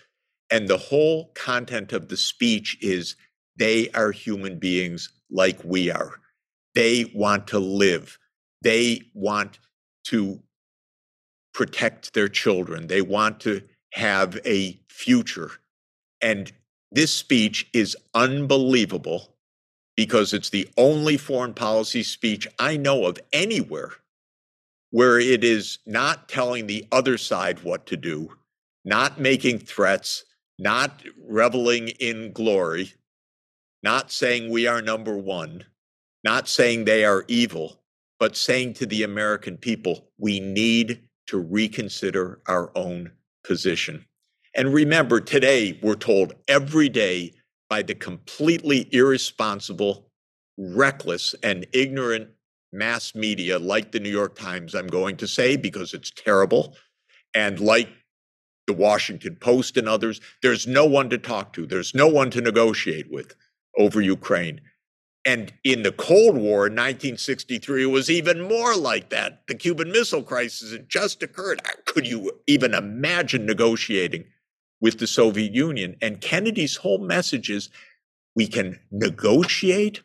And 0.50 0.66
the 0.66 0.78
whole 0.78 1.30
content 1.36 1.92
of 1.92 2.08
the 2.08 2.16
speech 2.16 2.76
is 2.80 3.14
they 3.56 3.88
are 3.90 4.10
human 4.10 4.58
beings 4.58 5.10
like 5.30 5.62
we 5.62 5.92
are. 5.92 6.14
They 6.74 7.12
want 7.14 7.46
to 7.46 7.60
live. 7.60 8.18
They 8.62 9.02
want 9.14 9.60
to 10.06 10.42
protect 11.54 12.14
their 12.14 12.28
children. 12.28 12.88
They 12.88 13.02
want 13.02 13.38
to 13.42 13.62
have 13.92 14.40
a 14.44 14.80
future. 14.88 15.52
And 16.20 16.50
this 16.90 17.14
speech 17.14 17.70
is 17.72 17.96
unbelievable 18.12 19.36
because 19.98 20.32
it's 20.32 20.50
the 20.50 20.68
only 20.76 21.16
foreign 21.16 21.52
policy 21.52 22.04
speech 22.04 22.46
I 22.56 22.76
know 22.76 23.06
of 23.06 23.18
anywhere 23.32 23.90
where 24.92 25.18
it 25.18 25.42
is 25.42 25.80
not 25.86 26.28
telling 26.28 26.68
the 26.68 26.86
other 26.92 27.18
side 27.18 27.64
what 27.64 27.84
to 27.86 27.96
do, 27.96 28.32
not 28.84 29.18
making 29.18 29.58
threats, 29.58 30.24
not 30.56 31.02
reveling 31.26 31.88
in 31.98 32.30
glory, 32.30 32.92
not 33.82 34.12
saying 34.12 34.48
we 34.48 34.68
are 34.68 34.80
number 34.80 35.16
one, 35.16 35.64
not 36.22 36.46
saying 36.46 36.84
they 36.84 37.04
are 37.04 37.24
evil, 37.26 37.80
but 38.20 38.36
saying 38.36 38.74
to 38.74 38.86
the 38.86 39.02
American 39.02 39.56
people, 39.56 40.06
we 40.16 40.38
need 40.38 41.02
to 41.26 41.38
reconsider 41.38 42.40
our 42.46 42.70
own 42.76 43.10
position. 43.42 44.04
And 44.54 44.72
remember, 44.72 45.20
today 45.20 45.76
we're 45.82 45.96
told 45.96 46.34
every 46.46 46.88
day 46.88 47.32
by 47.68 47.82
the 47.82 47.94
completely 47.94 48.88
irresponsible, 48.92 50.10
reckless, 50.56 51.34
and 51.42 51.66
ignorant 51.72 52.28
mass 52.72 53.14
media 53.14 53.58
like 53.58 53.92
the 53.92 54.00
New 54.00 54.10
York 54.10 54.38
Times, 54.38 54.74
I'm 54.74 54.86
going 54.86 55.16
to 55.18 55.26
say, 55.26 55.56
because 55.56 55.94
it's 55.94 56.10
terrible, 56.10 56.76
and 57.34 57.60
like 57.60 57.88
the 58.66 58.72
Washington 58.74 59.36
Post 59.36 59.76
and 59.76 59.88
others, 59.88 60.20
there's 60.42 60.66
no 60.66 60.84
one 60.84 61.10
to 61.10 61.18
talk 61.18 61.52
to, 61.54 61.66
there's 61.66 61.94
no 61.94 62.06
one 62.06 62.30
to 62.30 62.40
negotiate 62.40 63.10
with 63.10 63.34
over 63.78 64.00
Ukraine. 64.00 64.60
And 65.24 65.52
in 65.64 65.82
the 65.82 65.92
Cold 65.92 66.36
War 66.36 66.68
in 66.68 66.74
1963, 66.74 67.82
it 67.82 67.86
was 67.86 68.10
even 68.10 68.40
more 68.40 68.76
like 68.76 69.10
that. 69.10 69.42
The 69.46 69.54
Cuban 69.54 69.92
Missile 69.92 70.22
Crisis 70.22 70.72
had 70.72 70.88
just 70.88 71.22
occurred. 71.22 71.60
Could 71.86 72.06
you 72.06 72.32
even 72.46 72.72
imagine 72.72 73.44
negotiating 73.44 74.24
with 74.80 74.98
the 74.98 75.06
Soviet 75.06 75.52
Union? 75.52 75.96
And 76.00 76.20
Kennedy's 76.20 76.76
whole 76.76 76.98
message 76.98 77.50
is 77.50 77.70
we 78.34 78.46
can 78.46 78.78
negotiate. 78.90 80.02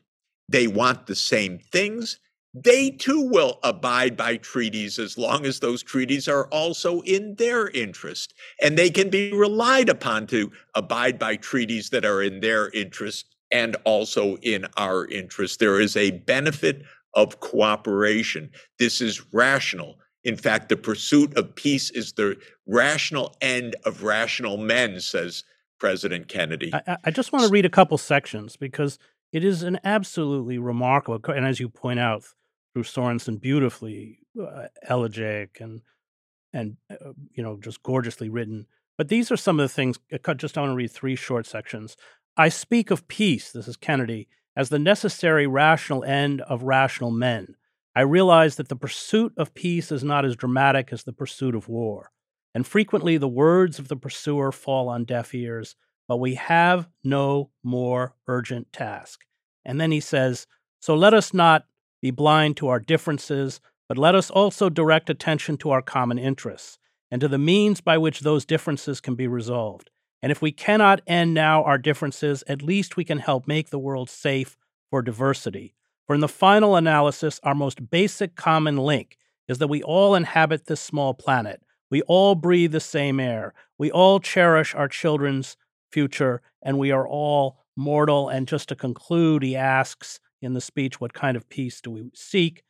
They 0.50 0.68
want 0.68 1.08
the 1.08 1.16
same 1.16 1.60
things 1.60 2.20
they 2.54 2.92
too 2.92 3.22
will 3.22 3.60
abide 3.64 4.16
by 4.16 4.38
treaties 4.38 5.00
as 5.00 5.18
long 5.18 5.46
as 5.46 5.60
those 5.60 5.82
treaties 5.82 6.28
are 6.28 6.46
also 6.48 7.02
in 7.02 7.36
their 7.36 7.70
interest. 7.70 8.36
And 8.62 8.78
they 8.78 8.92
can 8.92 9.10
be 9.10 9.34
relied 9.34 9.90
upon 9.90 10.28
to 10.28 10.52
abide 10.76 11.18
by 11.18 11.38
treaties 11.38 11.90
that 11.90 12.06
are 12.06 12.22
in 12.22 12.42
their 12.42 12.70
interest 12.70 13.36
and 13.52 13.76
also 13.86 14.36
in 14.38 14.68
our 14.78 15.08
interest. 15.08 15.60
There 15.60 15.82
is 15.82 15.98
a 15.98 16.12
benefit 16.12 16.84
of 17.16 17.40
cooperation. 17.40 18.52
This 18.78 19.02
is 19.02 19.34
rational. 19.34 19.98
In 20.24 20.38
fact, 20.38 20.70
the 20.70 20.78
pursuit 20.78 21.36
of 21.38 21.56
peace 21.56 21.90
is 21.90 22.14
the 22.14 22.38
rational 22.66 23.36
end 23.42 23.76
of 23.86 24.04
rational 24.04 24.58
men, 24.58 25.00
says 25.00 25.44
President 25.80 26.28
Kennedy. 26.28 26.74
I, 26.74 26.98
I 27.06 27.12
just 27.12 27.34
want 27.34 27.46
to 27.46 27.52
read 27.52 27.66
a 27.66 27.70
couple 27.70 27.98
sections 27.98 28.56
because 28.56 29.00
it 29.34 29.44
is 29.44 29.64
an 29.64 29.80
absolutely 29.84 30.58
remarkable, 30.58 31.20
and 31.34 31.46
as 31.46 31.60
you 31.60 31.68
point 31.68 32.00
out, 32.00 32.24
through 32.74 32.84
Sorensen 32.84 33.40
beautifully 33.40 34.20
uh, 34.42 34.68
elegiac 34.90 35.60
and 35.60 35.82
and 36.54 36.78
uh, 36.90 37.12
you 37.32 37.44
know 37.44 37.58
just 37.62 37.84
gorgeously 37.84 38.30
written. 38.30 38.68
But 38.98 39.10
these 39.10 39.32
are 39.32 39.38
some 39.38 39.60
of 39.60 39.64
the 39.64 39.74
things. 39.74 40.00
Uh, 40.12 40.34
just 40.36 40.58
I 40.58 40.62
want 40.62 40.72
to 40.72 40.76
read 40.76 40.92
three 40.92 41.16
short 41.16 41.46
sections. 41.46 41.98
I 42.38 42.50
speak 42.50 42.92
of 42.92 43.08
peace. 43.08 43.52
This 43.52 43.68
is 43.68 43.78
Kennedy 43.78 44.28
as 44.56 44.70
the 44.70 44.80
necessary 44.80 45.48
rational 45.48 46.04
end 46.04 46.42
of 46.42 46.64
rational 46.64 47.12
men. 47.12 47.56
I 47.96 48.02
realize 48.02 48.56
that 48.56 48.70
the 48.70 48.76
pursuit 48.76 49.34
of 49.38 49.54
peace 49.54 49.92
is 49.92 50.04
not 50.04 50.26
as 50.26 50.36
dramatic 50.36 50.92
as 50.92 51.04
the 51.04 51.14
pursuit 51.14 51.54
of 51.54 51.70
war, 51.70 52.12
and 52.54 52.66
frequently 52.66 53.18
the 53.18 53.28
words 53.28 53.78
of 53.78 53.88
the 53.88 53.96
pursuer 53.96 54.52
fall 54.52 54.90
on 54.90 55.06
deaf 55.06 55.34
ears. 55.34 55.76
But 56.08 56.18
we 56.18 56.36
have 56.36 56.90
no 57.04 57.52
more 57.64 58.16
urgent 58.28 58.74
task. 58.74 59.22
And 59.64 59.80
then 59.80 59.92
he 59.92 60.02
says, 60.02 60.48
So 60.80 60.96
let 60.96 61.14
us 61.14 61.34
not 61.34 61.66
be 62.02 62.12
blind 62.12 62.58
to 62.58 62.68
our 62.68 62.80
differences, 62.80 63.62
but 63.88 63.98
let 63.98 64.14
us 64.14 64.30
also 64.30 64.70
direct 64.70 65.10
attention 65.10 65.56
to 65.58 65.70
our 65.70 65.82
common 65.82 66.20
interests 66.20 66.78
and 67.10 67.22
to 67.22 67.28
the 67.28 67.38
means 67.38 67.80
by 67.80 67.98
which 67.98 68.20
those 68.20 68.44
differences 68.46 69.00
can 69.00 69.16
be 69.16 69.28
resolved. 69.28 69.92
And 70.22 70.32
if 70.32 70.42
we 70.42 70.52
cannot 70.52 71.02
end 71.06 71.34
now 71.34 71.64
our 71.64 71.78
differences, 71.78 72.44
at 72.48 72.62
least 72.62 72.98
we 72.98 73.06
can 73.06 73.20
help 73.20 73.48
make 73.48 73.70
the 73.70 73.80
world 73.80 74.10
safe 74.10 74.58
for 74.90 75.02
diversity. 75.02 75.76
For 76.08 76.14
in 76.14 76.22
the 76.22 76.28
final 76.28 76.76
analysis, 76.76 77.40
our 77.44 77.56
most 77.56 77.90
basic 77.90 78.36
common 78.36 78.78
link 78.78 79.18
is 79.48 79.58
that 79.58 79.68
we 79.68 79.84
all 79.84 80.16
inhabit 80.16 80.66
this 80.66 80.82
small 80.82 81.14
planet. 81.14 81.62
We 81.90 82.02
all 82.04 82.36
breathe 82.36 82.72
the 82.72 82.80
same 82.80 83.20
air. 83.20 83.54
We 83.78 83.92
all 83.92 84.20
cherish 84.20 84.74
our 84.76 84.88
children's 84.88 85.58
future, 85.92 86.42
and 86.62 86.78
we 86.78 86.92
are 86.92 87.08
all 87.08 87.60
mortal. 87.76 88.30
And 88.30 88.48
just 88.48 88.70
to 88.70 88.76
conclude, 88.76 89.44
he 89.44 89.56
asks, 89.56 90.20
in 90.42 90.54
the 90.54 90.62
speech, 90.62 91.00
What 91.00 91.14
kind 91.14 91.38
of 91.38 91.50
peace 91.50 91.82
do 91.82 91.92
we 91.92 92.12
seek? 92.14 92.64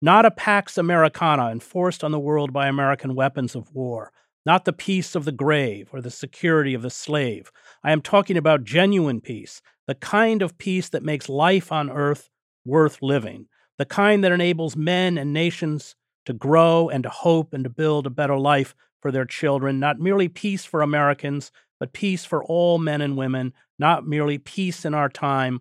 Not 0.00 0.24
a 0.24 0.30
Pax 0.30 0.78
Americana 0.78 1.50
enforced 1.50 2.04
on 2.04 2.12
the 2.12 2.20
world 2.20 2.52
by 2.52 2.68
American 2.68 3.16
weapons 3.16 3.56
of 3.56 3.74
war, 3.74 4.12
not 4.46 4.64
the 4.64 4.72
peace 4.72 5.16
of 5.16 5.24
the 5.24 5.32
grave 5.32 5.88
or 5.92 6.00
the 6.00 6.10
security 6.10 6.74
of 6.74 6.82
the 6.82 6.90
slave. 6.90 7.50
I 7.82 7.90
am 7.90 8.00
talking 8.00 8.36
about 8.36 8.62
genuine 8.62 9.20
peace, 9.20 9.60
the 9.88 9.96
kind 9.96 10.40
of 10.40 10.56
peace 10.56 10.88
that 10.90 11.02
makes 11.02 11.28
life 11.28 11.72
on 11.72 11.90
earth 11.90 12.28
worth 12.64 13.02
living, 13.02 13.46
the 13.78 13.84
kind 13.84 14.22
that 14.24 14.32
enables 14.32 14.76
men 14.76 15.18
and 15.18 15.32
nations 15.32 15.94
to 16.26 16.32
grow 16.32 16.88
and 16.88 17.04
to 17.04 17.08
hope 17.08 17.54
and 17.54 17.64
to 17.64 17.70
build 17.70 18.06
a 18.06 18.10
better 18.10 18.38
life 18.38 18.74
for 19.00 19.10
their 19.10 19.24
children, 19.24 19.78
not 19.78 20.00
merely 20.00 20.28
peace 20.28 20.64
for 20.64 20.82
Americans, 20.82 21.52
but 21.78 21.92
peace 21.92 22.24
for 22.24 22.44
all 22.44 22.78
men 22.78 23.00
and 23.00 23.16
women, 23.16 23.52
not 23.78 24.06
merely 24.06 24.38
peace 24.38 24.84
in 24.84 24.94
our 24.94 25.08
time, 25.08 25.60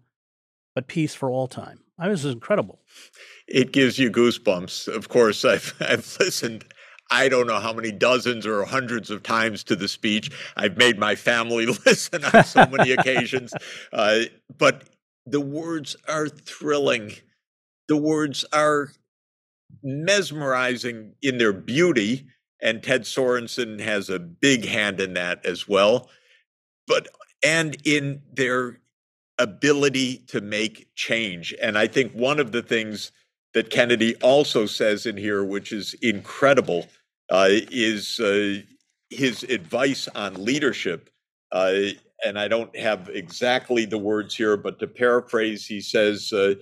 but 0.73 0.87
peace 0.87 1.13
for 1.13 1.29
all 1.29 1.47
time. 1.47 1.79
I 1.99 2.03
mean, 2.03 2.13
this 2.13 2.25
is 2.25 2.33
incredible. 2.33 2.81
It 3.47 3.71
gives 3.71 3.97
you 3.97 4.11
goosebumps. 4.11 4.87
Of 4.87 5.09
course, 5.09 5.45
I've, 5.45 5.73
I've 5.79 6.17
listened 6.19 6.65
I 7.09 7.29
don't 7.29 7.47
know 7.47 7.59
how 7.59 7.73
many 7.73 7.91
dozens 7.91 8.45
or 8.45 8.63
hundreds 8.65 9.09
of 9.09 9.23
times 9.23 9.63
to 9.65 9.75
the 9.75 9.87
speech. 9.87 10.29
I've 10.55 10.77
made 10.77 10.99
my 10.99 11.15
family 11.15 11.65
listen 11.85 12.23
on 12.25 12.43
so 12.43 12.65
many 12.65 12.91
occasions. 12.91 13.53
Uh, 13.93 14.21
but 14.57 14.83
the 15.29 15.41
words 15.41 15.95
are 16.07 16.29
thrilling. 16.29 17.13
The 17.87 17.97
words 17.97 18.45
are 18.53 18.91
mesmerizing 19.83 21.15
in 21.21 21.37
their 21.37 21.53
beauty. 21.53 22.27
And 22.61 22.81
Ted 22.81 23.03
Sorensen 23.03 23.79
has 23.79 24.09
a 24.09 24.19
big 24.19 24.65
hand 24.65 24.99
in 24.99 25.13
that 25.13 25.45
as 25.45 25.67
well. 25.67 26.09
But, 26.87 27.07
and 27.45 27.77
in 27.85 28.21
their 28.33 28.79
ability 29.37 30.23
to 30.27 30.41
make 30.41 30.87
change. 30.95 31.53
And 31.61 31.77
I 31.77 31.87
think 31.87 32.13
one 32.13 32.39
of 32.39 32.51
the 32.51 32.63
things 32.63 33.11
that 33.53 33.69
Kennedy 33.69 34.15
also 34.17 34.65
says 34.65 35.05
in 35.05 35.17
here, 35.17 35.43
which 35.43 35.71
is 35.71 35.93
incredible, 36.01 36.87
uh, 37.29 37.47
is 37.49 38.19
uh, 38.19 38.61
his 39.09 39.43
advice 39.43 40.07
on 40.15 40.43
leadership. 40.43 41.09
Uh, 41.51 41.79
and 42.25 42.39
I 42.39 42.47
don't 42.47 42.75
have 42.77 43.09
exactly 43.09 43.85
the 43.85 43.97
words 43.97 44.35
here, 44.35 44.57
but 44.57 44.79
to 44.79 44.87
paraphrase, 44.87 45.65
he 45.65 45.81
says, 45.81 46.33
uh, 46.33 46.55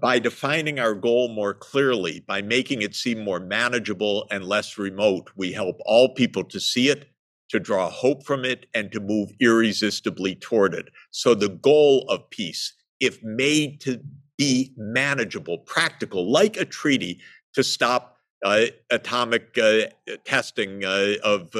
by 0.00 0.18
defining 0.18 0.78
our 0.78 0.94
goal 0.94 1.28
more 1.28 1.54
clearly, 1.54 2.20
by 2.26 2.42
making 2.42 2.82
it 2.82 2.94
seem 2.94 3.24
more 3.24 3.40
manageable 3.40 4.26
and 4.30 4.44
less 4.44 4.78
remote, 4.78 5.30
we 5.36 5.52
help 5.52 5.76
all 5.86 6.14
people 6.14 6.44
to 6.44 6.60
see 6.60 6.88
it, 6.88 7.08
to 7.48 7.58
draw 7.58 7.90
hope 7.90 8.24
from 8.24 8.44
it, 8.44 8.66
and 8.74 8.92
to 8.92 9.00
move 9.00 9.32
irresistibly 9.40 10.34
toward 10.36 10.74
it. 10.74 10.88
So 11.10 11.34
the 11.34 11.48
goal 11.48 12.04
of 12.08 12.28
peace, 12.30 12.74
if 13.00 13.22
made 13.22 13.80
to 13.80 14.00
be 14.36 14.74
manageable, 14.76 15.58
practical, 15.58 16.30
like 16.30 16.56
a 16.56 16.64
treaty 16.64 17.20
to 17.54 17.64
stop 17.64 18.18
uh, 18.44 18.66
atomic 18.90 19.58
uh, 19.58 19.86
testing 20.24 20.84
uh, 20.84 21.14
of 21.24 21.54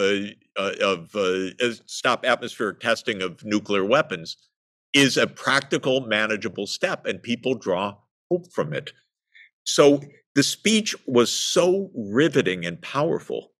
uh, 0.61 0.73
uh, 0.81 0.87
of 0.87 1.17
uh, 1.17 1.75
stop 1.87 2.25
atmospheric 2.25 2.81
testing 2.81 3.23
of 3.23 3.43
nuclear 3.45 3.85
weapons 3.85 4.37
is 4.93 5.17
a 5.17 5.27
practical, 5.27 6.03
manageable 6.03 6.67
step, 6.67 7.07
and 7.07 7.23
people 7.23 7.55
draw 7.55 7.97
hope 8.31 8.53
from 8.53 8.73
it. 8.73 8.93
So 9.65 10.01
the 10.35 10.43
speech 10.43 10.95
was 11.07 11.33
so 11.33 11.91
riveting 11.95 12.67
and 12.67 12.81
powerful. 12.83 13.53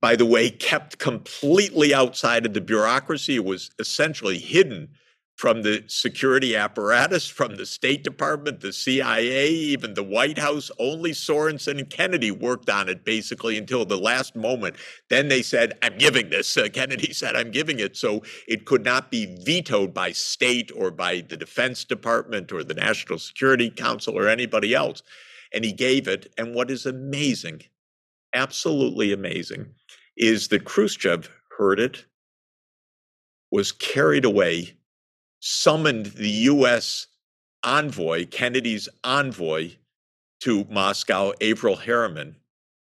By 0.00 0.16
the 0.16 0.26
way, 0.26 0.50
kept 0.50 0.98
completely 0.98 1.94
outside 1.94 2.46
of 2.46 2.54
the 2.54 2.60
bureaucracy. 2.60 3.36
It 3.36 3.44
was 3.44 3.70
essentially 3.78 4.38
hidden 4.38 4.88
from 5.36 5.62
the 5.62 5.82
security 5.88 6.54
apparatus, 6.54 7.26
from 7.26 7.56
the 7.56 7.66
State 7.66 8.04
Department, 8.04 8.60
the 8.60 8.72
CIA, 8.72 9.50
even 9.50 9.94
the 9.94 10.02
White 10.02 10.38
House. 10.38 10.70
Only 10.78 11.10
Sorensen 11.10 11.78
and 11.78 11.90
Kennedy 11.90 12.30
worked 12.30 12.70
on 12.70 12.88
it 12.88 13.04
basically 13.04 13.58
until 13.58 13.84
the 13.84 13.98
last 13.98 14.36
moment. 14.36 14.76
Then 15.10 15.28
they 15.28 15.42
said, 15.42 15.76
I'm 15.82 15.98
giving 15.98 16.30
this. 16.30 16.56
Uh, 16.56 16.68
Kennedy 16.72 17.12
said, 17.12 17.34
I'm 17.34 17.50
giving 17.50 17.80
it. 17.80 17.96
So 17.96 18.22
it 18.46 18.64
could 18.64 18.84
not 18.84 19.10
be 19.10 19.36
vetoed 19.42 19.92
by 19.92 20.12
state 20.12 20.70
or 20.74 20.92
by 20.92 21.22
the 21.28 21.36
Defense 21.36 21.84
Department 21.84 22.52
or 22.52 22.62
the 22.62 22.74
National 22.74 23.18
Security 23.18 23.70
Council 23.70 24.16
or 24.16 24.28
anybody 24.28 24.72
else. 24.72 25.02
And 25.52 25.64
he 25.64 25.72
gave 25.72 26.06
it. 26.06 26.32
And 26.38 26.54
what 26.54 26.70
is 26.70 26.86
amazing, 26.86 27.62
absolutely 28.32 29.12
amazing, 29.12 29.74
is 30.16 30.48
that 30.48 30.64
Khrushchev 30.64 31.28
heard 31.58 31.80
it, 31.80 32.04
was 33.50 33.72
carried 33.72 34.24
away 34.24 34.76
summoned 35.46 36.06
the 36.06 36.30
U.S. 36.48 37.06
envoy, 37.62 38.24
Kennedy's 38.24 38.88
envoy, 39.04 39.72
to 40.40 40.64
Moscow, 40.70 41.32
Averell 41.38 41.76
Harriman, 41.76 42.36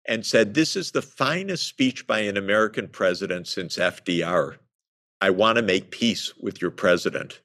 and 0.06 0.24
said, 0.24 0.54
This 0.54 0.76
is 0.76 0.92
the 0.92 1.02
finest 1.02 1.66
speech 1.66 2.06
by 2.06 2.20
an 2.20 2.36
American 2.36 2.86
president 2.86 3.48
since 3.48 3.78
FDR. 3.78 4.58
I 5.20 5.30
want 5.30 5.56
to 5.56 5.62
make 5.62 5.90
peace 5.90 6.34
with 6.36 6.62
your 6.62 6.70
president. 6.70 7.40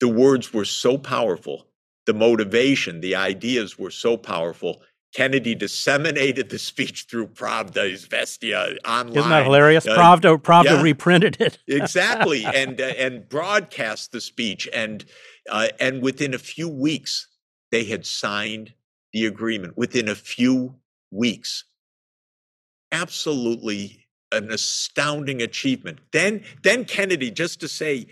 The 0.00 0.08
words 0.08 0.52
were 0.52 0.66
so 0.66 0.98
powerful. 0.98 1.68
The 2.04 2.12
motivation, 2.12 3.00
the 3.00 3.16
ideas 3.16 3.78
were 3.78 3.90
so 3.90 4.18
powerful. 4.18 4.82
Kennedy 5.16 5.54
disseminated 5.54 6.50
the 6.50 6.58
speech 6.58 7.06
through 7.08 7.28
Pravda, 7.28 7.90
Izvestia, 7.90 8.76
online. 8.86 9.16
Isn't 9.16 9.30
that 9.30 9.44
hilarious? 9.44 9.86
Uh, 9.86 9.96
Pravda, 9.96 10.36
Pravda 10.36 10.64
yeah, 10.64 10.82
reprinted 10.82 11.40
it. 11.40 11.58
exactly, 11.66 12.44
and 12.44 12.78
uh, 12.78 12.84
and 12.98 13.26
broadcast 13.26 14.12
the 14.12 14.20
speech, 14.20 14.68
and 14.74 15.06
uh, 15.50 15.68
and 15.80 16.02
within 16.02 16.34
a 16.34 16.38
few 16.38 16.68
weeks 16.68 17.28
they 17.70 17.84
had 17.84 18.04
signed 18.04 18.74
the 19.14 19.24
agreement. 19.24 19.74
Within 19.74 20.06
a 20.06 20.14
few 20.14 20.74
weeks, 21.10 21.64
absolutely 22.92 24.06
an 24.32 24.50
astounding 24.50 25.40
achievement. 25.40 26.00
Then 26.12 26.44
then 26.62 26.84
Kennedy, 26.84 27.30
just 27.30 27.58
to 27.60 27.68
say 27.68 28.06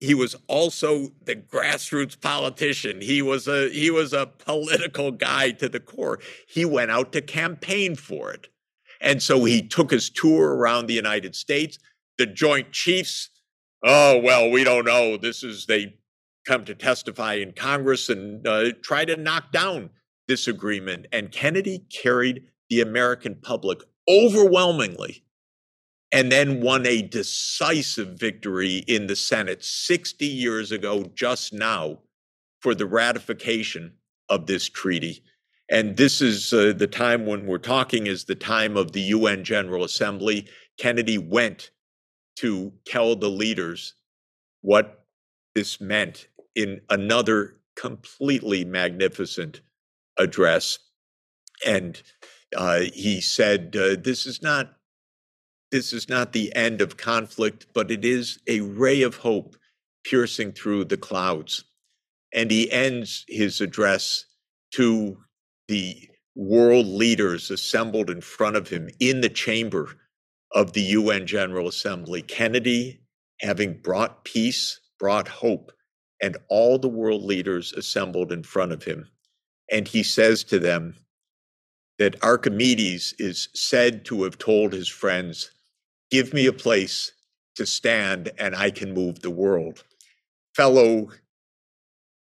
he 0.00 0.14
was 0.14 0.34
also 0.46 1.08
the 1.24 1.36
grassroots 1.36 2.18
politician. 2.18 3.02
He 3.02 3.20
was 3.20 3.46
a 3.46 3.68
he 3.68 3.90
was 3.90 4.12
a 4.12 4.26
political 4.26 5.10
guy 5.12 5.50
to 5.52 5.68
the 5.68 5.80
core. 5.80 6.18
He 6.48 6.64
went 6.64 6.90
out 6.90 7.12
to 7.12 7.20
campaign 7.20 7.96
for 7.96 8.32
it. 8.32 8.48
And 9.00 9.22
so 9.22 9.44
he 9.44 9.66
took 9.66 9.90
his 9.90 10.10
tour 10.10 10.54
around 10.54 10.86
the 10.86 10.94
United 10.94 11.34
States. 11.34 11.78
The 12.18 12.26
Joint 12.26 12.72
Chiefs, 12.72 13.30
oh 13.84 14.18
well, 14.18 14.50
we 14.50 14.64
don't 14.64 14.86
know. 14.86 15.18
This 15.18 15.42
is 15.42 15.66
they 15.66 15.96
come 16.46 16.64
to 16.64 16.74
testify 16.74 17.34
in 17.34 17.52
Congress 17.52 18.08
and 18.08 18.46
uh, 18.46 18.72
try 18.82 19.04
to 19.04 19.16
knock 19.16 19.52
down 19.52 19.90
this 20.28 20.48
agreement. 20.48 21.06
And 21.12 21.30
Kennedy 21.30 21.84
carried 21.90 22.44
the 22.70 22.80
American 22.80 23.34
public 23.34 23.80
overwhelmingly 24.08 25.24
and 26.12 26.30
then 26.30 26.60
won 26.60 26.86
a 26.86 27.02
decisive 27.02 28.18
victory 28.18 28.78
in 28.86 29.06
the 29.06 29.16
Senate 29.16 29.64
60 29.64 30.26
years 30.26 30.72
ago, 30.72 31.04
just 31.14 31.52
now, 31.52 31.98
for 32.60 32.74
the 32.74 32.86
ratification 32.86 33.92
of 34.28 34.46
this 34.46 34.68
treaty. 34.68 35.22
And 35.70 35.96
this 35.96 36.20
is 36.20 36.52
uh, 36.52 36.72
the 36.76 36.88
time 36.88 37.26
when 37.26 37.46
we're 37.46 37.58
talking 37.58 38.08
is 38.08 38.24
the 38.24 38.34
time 38.34 38.76
of 38.76 38.92
the 38.92 39.00
UN 39.00 39.44
General 39.44 39.84
Assembly. 39.84 40.48
Kennedy 40.78 41.16
went 41.16 41.70
to 42.36 42.72
tell 42.84 43.14
the 43.14 43.28
leaders 43.28 43.94
what 44.62 45.04
this 45.54 45.80
meant 45.80 46.26
in 46.56 46.80
another 46.90 47.56
completely 47.76 48.64
magnificent 48.64 49.60
address. 50.18 50.78
And 51.64 52.00
uh, 52.56 52.80
he 52.92 53.20
said, 53.20 53.76
uh, 53.76 53.96
This 54.00 54.26
is 54.26 54.42
not 54.42 54.79
this 55.70 55.92
is 55.92 56.08
not 56.08 56.32
the 56.32 56.54
end 56.54 56.80
of 56.80 56.96
conflict, 56.96 57.66
but 57.74 57.90
it 57.90 58.04
is 58.04 58.38
a 58.46 58.60
ray 58.60 59.02
of 59.02 59.16
hope 59.16 59.56
piercing 60.04 60.52
through 60.52 60.84
the 60.84 60.96
clouds. 60.96 61.64
And 62.32 62.50
he 62.50 62.70
ends 62.70 63.24
his 63.28 63.60
address 63.60 64.24
to 64.72 65.18
the 65.68 66.08
world 66.34 66.86
leaders 66.86 67.50
assembled 67.50 68.10
in 68.10 68.20
front 68.20 68.56
of 68.56 68.68
him 68.68 68.88
in 68.98 69.20
the 69.20 69.28
chamber 69.28 69.96
of 70.52 70.72
the 70.72 70.82
UN 70.82 71.26
General 71.26 71.68
Assembly. 71.68 72.22
Kennedy, 72.22 73.00
having 73.40 73.80
brought 73.80 74.24
peace, 74.24 74.80
brought 74.98 75.28
hope, 75.28 75.72
and 76.22 76.36
all 76.48 76.78
the 76.78 76.88
world 76.88 77.22
leaders 77.22 77.72
assembled 77.72 78.32
in 78.32 78.42
front 78.42 78.72
of 78.72 78.82
him. 78.82 79.08
And 79.70 79.86
he 79.86 80.02
says 80.02 80.44
to 80.44 80.58
them 80.58 80.96
that 81.98 82.22
Archimedes 82.22 83.14
is 83.18 83.48
said 83.54 84.04
to 84.06 84.24
have 84.24 84.38
told 84.38 84.72
his 84.72 84.88
friends, 84.88 85.50
Give 86.10 86.32
me 86.34 86.46
a 86.46 86.52
place 86.52 87.12
to 87.56 87.66
stand 87.66 88.32
and 88.38 88.54
I 88.54 88.70
can 88.70 88.92
move 88.92 89.20
the 89.20 89.30
world. 89.30 89.84
Fellow 90.54 91.10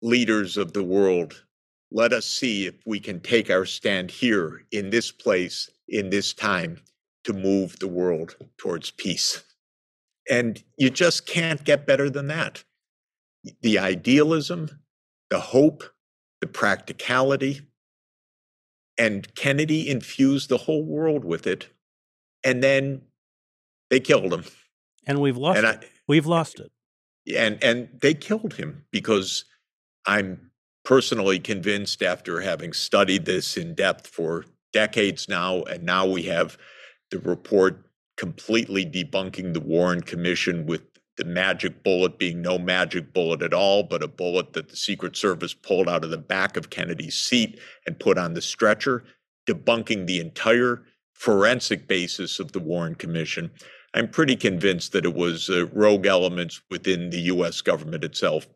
leaders 0.03 0.57
of 0.57 0.73
the 0.73 0.83
world, 0.83 1.45
let 1.91 2.13
us 2.13 2.27
see 2.27 2.67
if 2.67 2.75
we 2.85 2.99
can 2.99 3.21
take 3.21 3.51
our 3.51 3.65
stand 3.65 4.11
here 4.11 4.63
in 4.73 4.91
this 4.91 5.13
place, 5.13 5.71
in 5.89 6.11
this 6.11 6.35
time, 6.35 6.79
to 7.25 7.33
move 7.33 7.79
the 7.79 7.89
world 7.89 8.37
towards 8.59 8.91
peace. 8.91 9.45
And 10.29 10.63
you 10.77 10.91
just 10.91 11.27
can't 11.27 11.65
get 11.65 11.87
better 11.87 12.11
than 12.11 12.27
that. 12.29 12.65
The 13.63 13.79
idealism, 13.79 14.69
the 15.31 15.41
hope, 15.41 15.85
the 16.41 16.49
practicality, 16.49 17.61
and 18.99 19.33
Kennedy 19.35 19.89
infused 19.89 20.49
the 20.49 20.57
whole 20.57 20.85
world 20.85 21.25
with 21.25 21.47
it. 21.47 21.69
And 22.43 22.63
then 22.63 23.03
they 23.91 24.01
killed 24.01 24.33
him. 24.33 24.45
And 25.07 25.21
we've 25.21 25.37
lost 25.37 25.59
and 25.59 25.67
it. 25.67 25.91
We've 26.09 26.27
lost 26.27 26.61
it. 26.61 26.73
And 27.37 27.63
and 27.63 27.89
they 28.01 28.15
killed 28.15 28.55
him 28.55 28.85
because 28.91 29.45
I'm 30.07 30.51
personally 30.85 31.39
convinced 31.39 32.03
after 32.03 32.41
having 32.41 32.73
studied 32.73 33.25
this 33.25 33.57
in 33.57 33.75
depth 33.75 34.07
for 34.07 34.45
decades 34.73 35.29
now, 35.29 35.63
and 35.63 35.83
now 35.83 36.07
we 36.07 36.23
have 36.25 36.57
the 37.11 37.19
report 37.19 37.85
completely 38.17 38.85
debunking 38.85 39.53
the 39.53 39.61
Warren 39.61 40.01
Commission 40.01 40.67
with 40.67 40.83
the 41.17 41.25
magic 41.25 41.83
bullet 41.83 42.19
being 42.19 42.43
no 42.43 42.59
magic 42.59 43.13
bullet 43.13 43.43
at 43.43 43.55
all, 43.55 43.83
but 43.83 44.03
a 44.03 44.09
bullet 44.09 44.53
that 44.53 44.69
the 44.69 44.77
Secret 44.77 45.17
Service 45.17 45.55
pulled 45.55 45.89
out 45.89 46.05
of 46.05 46.11
the 46.11 46.19
back 46.19 46.57
of 46.57 46.71
Kennedy's 46.71 47.19
seat 47.19 47.59
and 47.87 47.99
put 47.99 48.19
on 48.19 48.35
the 48.35 48.43
stretcher, 48.43 49.03
debunking 49.49 50.07
the 50.07 50.21
entire 50.21 50.83
forensic 51.15 51.89
basis 51.89 52.39
of 52.39 52.53
the 52.53 52.61
Warren 52.61 52.95
Commission. 52.95 53.51
I'm 53.97 54.09
pretty 54.09 54.37
convinced 54.37 54.93
that 54.93 55.05
it 55.05 55.15
was 55.15 55.49
uh, 55.51 55.67
rogue 55.69 56.07
elements 56.07 56.61
within 56.71 57.11
the 57.11 57.21
U.S. 57.23 57.61
government 57.63 58.05
itself 58.05 58.47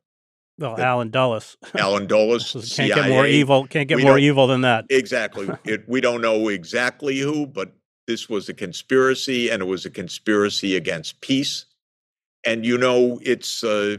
well, 0.61 0.79
Allen 0.79 1.11
Dulles. 1.11 1.57
Allen 1.74 2.07
Dulles. 2.07 2.53
can't 2.53 2.64
CIA. 2.64 2.88
get 2.94 3.09
more 3.09 3.26
evil. 3.26 3.66
Can't 3.66 3.88
get 3.88 3.96
We 3.96 4.05
more 4.05 4.18
evil 4.18 4.46
than 4.46 4.61
that. 4.61 4.85
Exactly. 4.90 5.48
It, 5.64 5.88
we 5.88 6.00
don't 6.00 6.20
know 6.20 6.48
exactly 6.48 7.18
who, 7.18 7.46
but 7.46 7.72
this 8.07 8.29
was 8.29 8.48
a 8.48 8.55
conspiracy, 8.55 9.50
and 9.50 9.62
it 9.62 9.66
was 9.66 9.87
a 9.87 9.90
conspiracy 9.90 10.76
against 10.76 11.20
peace. 11.20 11.64
And 12.44 12.66
you 12.66 12.76
know, 12.76 13.18
it's 13.22 13.64
uh, 13.64 13.98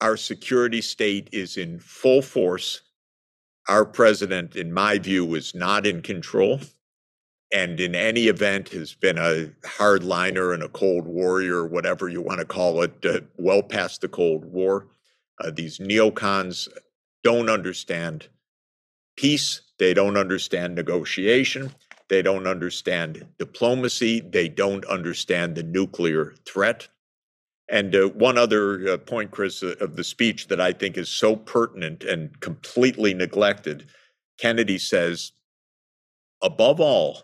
our 0.00 0.16
security 0.16 0.80
state 0.80 1.28
is 1.32 1.56
in 1.56 1.78
full 1.78 2.22
force. 2.22 2.80
Our 3.68 3.84
president, 3.84 4.56
in 4.56 4.72
my 4.72 4.98
view, 4.98 5.34
is 5.34 5.54
not 5.54 5.86
in 5.86 6.02
control. 6.02 6.60
And 7.54 7.78
in 7.78 7.94
any 7.94 8.24
event, 8.24 8.70
has 8.70 8.94
been 8.94 9.16
a 9.16 9.46
hardliner 9.62 10.52
and 10.52 10.62
a 10.64 10.68
cold 10.68 11.06
warrior, 11.06 11.64
whatever 11.64 12.08
you 12.08 12.20
want 12.20 12.40
to 12.40 12.44
call 12.44 12.82
it, 12.82 12.92
uh, 13.06 13.20
well 13.36 13.62
past 13.62 14.00
the 14.00 14.08
Cold 14.08 14.44
War. 14.44 14.88
Uh, 15.40 15.52
these 15.52 15.78
neocons 15.78 16.68
don't 17.22 17.48
understand 17.48 18.26
peace. 19.16 19.62
They 19.78 19.94
don't 19.94 20.16
understand 20.16 20.74
negotiation. 20.74 21.72
They 22.08 22.22
don't 22.22 22.48
understand 22.48 23.24
diplomacy. 23.38 24.20
They 24.20 24.48
don't 24.48 24.84
understand 24.86 25.54
the 25.54 25.62
nuclear 25.62 26.34
threat. 26.44 26.88
And 27.68 27.94
uh, 27.94 28.08
one 28.08 28.36
other 28.36 28.88
uh, 28.88 28.96
point, 28.98 29.30
Chris, 29.30 29.62
uh, 29.62 29.76
of 29.80 29.94
the 29.94 30.04
speech 30.04 30.48
that 30.48 30.60
I 30.60 30.72
think 30.72 30.98
is 30.98 31.08
so 31.08 31.36
pertinent 31.36 32.02
and 32.02 32.38
completely 32.40 33.14
neglected 33.14 33.86
Kennedy 34.38 34.78
says, 34.78 35.32
above 36.42 36.80
all, 36.80 37.22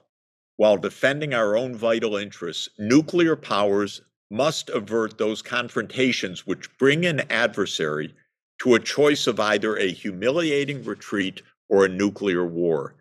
while 0.60 0.76
defending 0.76 1.32
our 1.32 1.56
own 1.56 1.74
vital 1.74 2.18
interests, 2.18 2.68
nuclear 2.78 3.34
powers 3.34 4.02
must 4.30 4.68
avert 4.68 5.16
those 5.16 5.40
confrontations 5.40 6.46
which 6.46 6.76
bring 6.76 7.06
an 7.06 7.20
adversary 7.30 8.14
to 8.60 8.74
a 8.74 8.78
choice 8.78 9.26
of 9.26 9.40
either 9.40 9.78
a 9.78 9.90
humiliating 9.90 10.84
retreat 10.84 11.40
or 11.70 11.86
a 11.86 11.88
nuclear 11.88 12.44
war. 12.44 12.94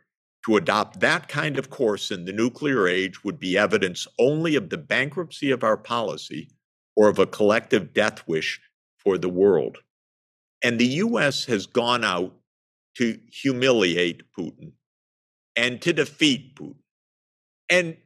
To 0.46 0.56
adopt 0.56 1.02
that 1.02 1.28
kind 1.28 1.60
of 1.60 1.70
course 1.70 2.12
in 2.12 2.24
the 2.24 2.32
nuclear 2.32 2.88
age 2.88 3.26
would 3.26 3.42
be 3.42 3.58
evidence 3.58 4.08
only 4.18 4.56
of 4.56 4.70
the 4.70 4.78
bankruptcy 4.78 5.52
of 5.52 5.62
our 5.62 5.76
policy 5.76 6.48
or 6.96 7.10
of 7.10 7.20
a 7.20 7.28
collective 7.28 7.94
death 7.94 8.26
wish 8.26 8.62
for 8.96 9.18
the 9.18 9.28
world. 9.28 9.80
And 10.64 10.80
the 10.80 11.02
US 11.04 11.44
has 11.44 11.66
gone 11.66 12.06
out 12.06 12.34
to 12.96 13.20
humiliate 13.30 14.32
Putin 14.32 14.72
and 15.58 15.82
to 15.82 15.92
defeat 15.92 16.56
Putin. 16.56 16.76
And 17.70 17.98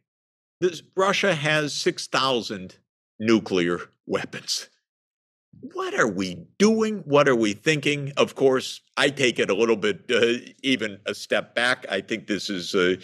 this, 0.60 0.84
Russia 0.96 1.36
has 1.36 1.74
6,000 1.74 2.78
nuclear 3.20 3.80
weapons. 4.06 4.70
What 5.62 5.94
are 5.94 6.08
we 6.08 6.46
doing? 6.58 7.04
What 7.06 7.28
are 7.30 7.36
we 7.36 7.54
thinking? 7.54 8.12
Of 8.18 8.36
course, 8.36 8.82
I 8.98 9.10
take 9.10 9.40
it 9.40 9.50
a 9.50 9.54
little 9.54 9.76
bit, 9.76 10.04
uh, 10.10 10.52
even 10.62 11.00
a 11.06 11.14
step 11.14 11.56
back. 11.56 11.86
I 11.90 12.02
think 12.02 12.28
this 12.28 12.50
is, 12.50 12.76
uh, 12.76 12.96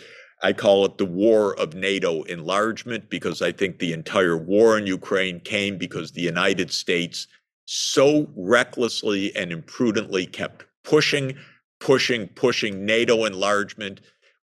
I 0.42 0.54
call 0.54 0.86
it 0.86 0.98
the 0.98 1.06
war 1.06 1.58
of 1.60 1.74
NATO 1.74 2.24
enlargement 2.24 3.10
because 3.10 3.42
I 3.42 3.52
think 3.52 3.80
the 3.80 3.94
entire 3.94 4.38
war 4.38 4.78
in 4.78 4.88
Ukraine 4.88 5.40
came 5.40 5.78
because 5.78 6.12
the 6.12 6.22
United 6.22 6.72
States 6.72 7.28
so 7.66 8.30
recklessly 8.36 9.36
and 9.36 9.52
imprudently 9.52 10.26
kept 10.26 10.66
pushing, 10.84 11.38
pushing, 11.80 12.28
pushing 12.30 12.86
NATO 12.86 13.26
enlargement. 13.26 14.02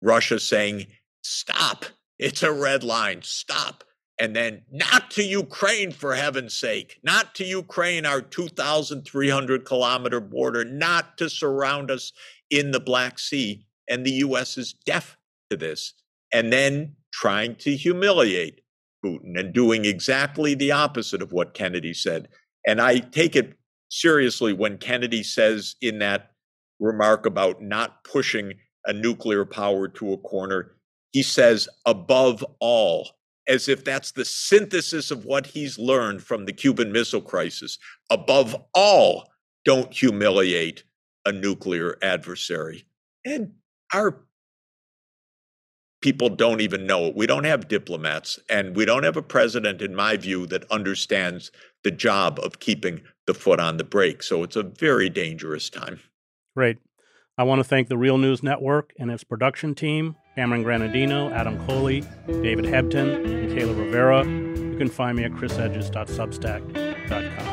Russia 0.02 0.40
saying, 0.40 0.88
stop, 1.24 1.86
it's 2.20 2.44
a 2.44 2.52
red 2.52 2.84
line, 2.84 3.22
stop. 3.24 3.84
And 4.20 4.36
then, 4.36 4.62
not 4.72 5.10
to 5.12 5.24
Ukraine, 5.24 5.92
for 5.92 6.14
heaven's 6.14 6.56
sake, 6.56 7.00
not 7.04 7.34
to 7.36 7.44
Ukraine, 7.44 8.06
our 8.06 8.22
2,300 8.22 9.66
kilometer 9.66 10.20
border, 10.20 10.64
not 10.64 11.18
to 11.18 11.30
surround 11.30 11.90
us 11.90 12.14
in 12.50 12.72
the 12.72 12.80
Black 12.80 13.18
Sea. 13.18 13.66
And 13.90 14.06
the 14.06 14.12
US 14.12 14.58
is 14.58 14.74
deaf 14.74 15.18
to 15.50 15.58
this. 15.58 15.94
And 16.32 16.54
then 16.54 16.96
trying 17.12 17.56
to 17.56 17.76
humiliate 17.76 18.62
Putin 19.04 19.38
and 19.38 19.54
doing 19.54 19.86
exactly 19.86 20.56
the 20.56 20.72
opposite 20.72 21.22
of 21.22 21.32
what 21.32 21.54
Kennedy 21.54 21.94
said. 21.94 22.30
And 22.66 22.80
I 22.80 23.00
take 23.00 23.36
it 23.36 23.58
seriously 23.90 24.54
when 24.54 24.78
Kennedy 24.78 25.24
says 25.24 25.76
in 25.82 26.00
that 26.00 26.32
remark 26.80 27.26
about 27.26 27.62
not 27.62 28.04
pushing 28.04 28.54
a 28.86 28.94
nuclear 28.94 29.46
power 29.46 29.88
to 29.88 30.14
a 30.14 30.18
corner, 30.18 30.76
he 31.14 31.24
says, 31.24 31.70
above 31.86 32.44
all, 32.60 33.12
as 33.48 33.70
if 33.70 33.84
that's 33.84 34.12
the 34.12 34.26
synthesis 34.26 35.12
of 35.12 35.26
what 35.26 35.46
he's 35.48 35.80
learned 35.80 36.24
from 36.24 36.46
the 36.46 36.54
Cuban 36.54 36.92
Missile 36.92 37.22
Crisis. 37.22 37.78
Above 38.10 38.56
all, 38.74 39.30
don't 39.64 39.94
humiliate 39.94 40.84
a 41.26 41.32
nuclear 41.32 41.98
adversary. 42.02 42.86
And 43.26 43.54
our 43.94 44.26
people 46.02 46.30
don't 46.30 46.62
even 46.62 46.86
know 46.86 47.06
it. 47.06 47.16
We 47.16 47.28
don't 47.28 47.46
have 47.46 47.70
diplomats, 47.70 48.40
and 48.50 48.76
we 48.76 48.84
don't 48.84 49.04
have 49.04 49.16
a 49.16 49.22
president, 49.22 49.82
in 49.82 49.96
my 49.96 50.18
view, 50.18 50.46
that 50.48 50.70
understands 50.70 51.52
the 51.84 51.92
job 51.92 52.40
of 52.44 52.60
keeping 52.60 53.02
the 53.26 53.34
foot 53.34 53.60
on 53.60 53.78
the 53.78 53.84
brake. 53.86 54.22
So 54.24 54.44
it's 54.44 54.58
a 54.58 54.64
very 54.64 55.10
dangerous 55.10 55.70
time. 55.70 56.00
Great. 56.56 56.78
I 57.38 57.44
want 57.44 57.60
to 57.60 57.64
thank 57.64 57.88
the 57.88 57.98
Real 57.98 58.18
News 58.20 58.44
Network 58.44 58.94
and 59.00 59.10
its 59.10 59.24
production 59.24 59.74
team 59.74 60.18
Cameron 60.36 60.64
Granadino, 60.64 61.32
Adam 61.32 61.66
Coley, 61.68 62.02
David 62.28 62.66
Hebden, 62.66 63.24
and 63.24 63.50
Kayla 63.52 63.76
Rivera. 63.78 64.26
You 64.26 64.76
can 64.78 64.90
find 64.90 65.18
me 65.18 65.24
at 65.24 65.32
chrishedges.substack.com. 65.32 67.53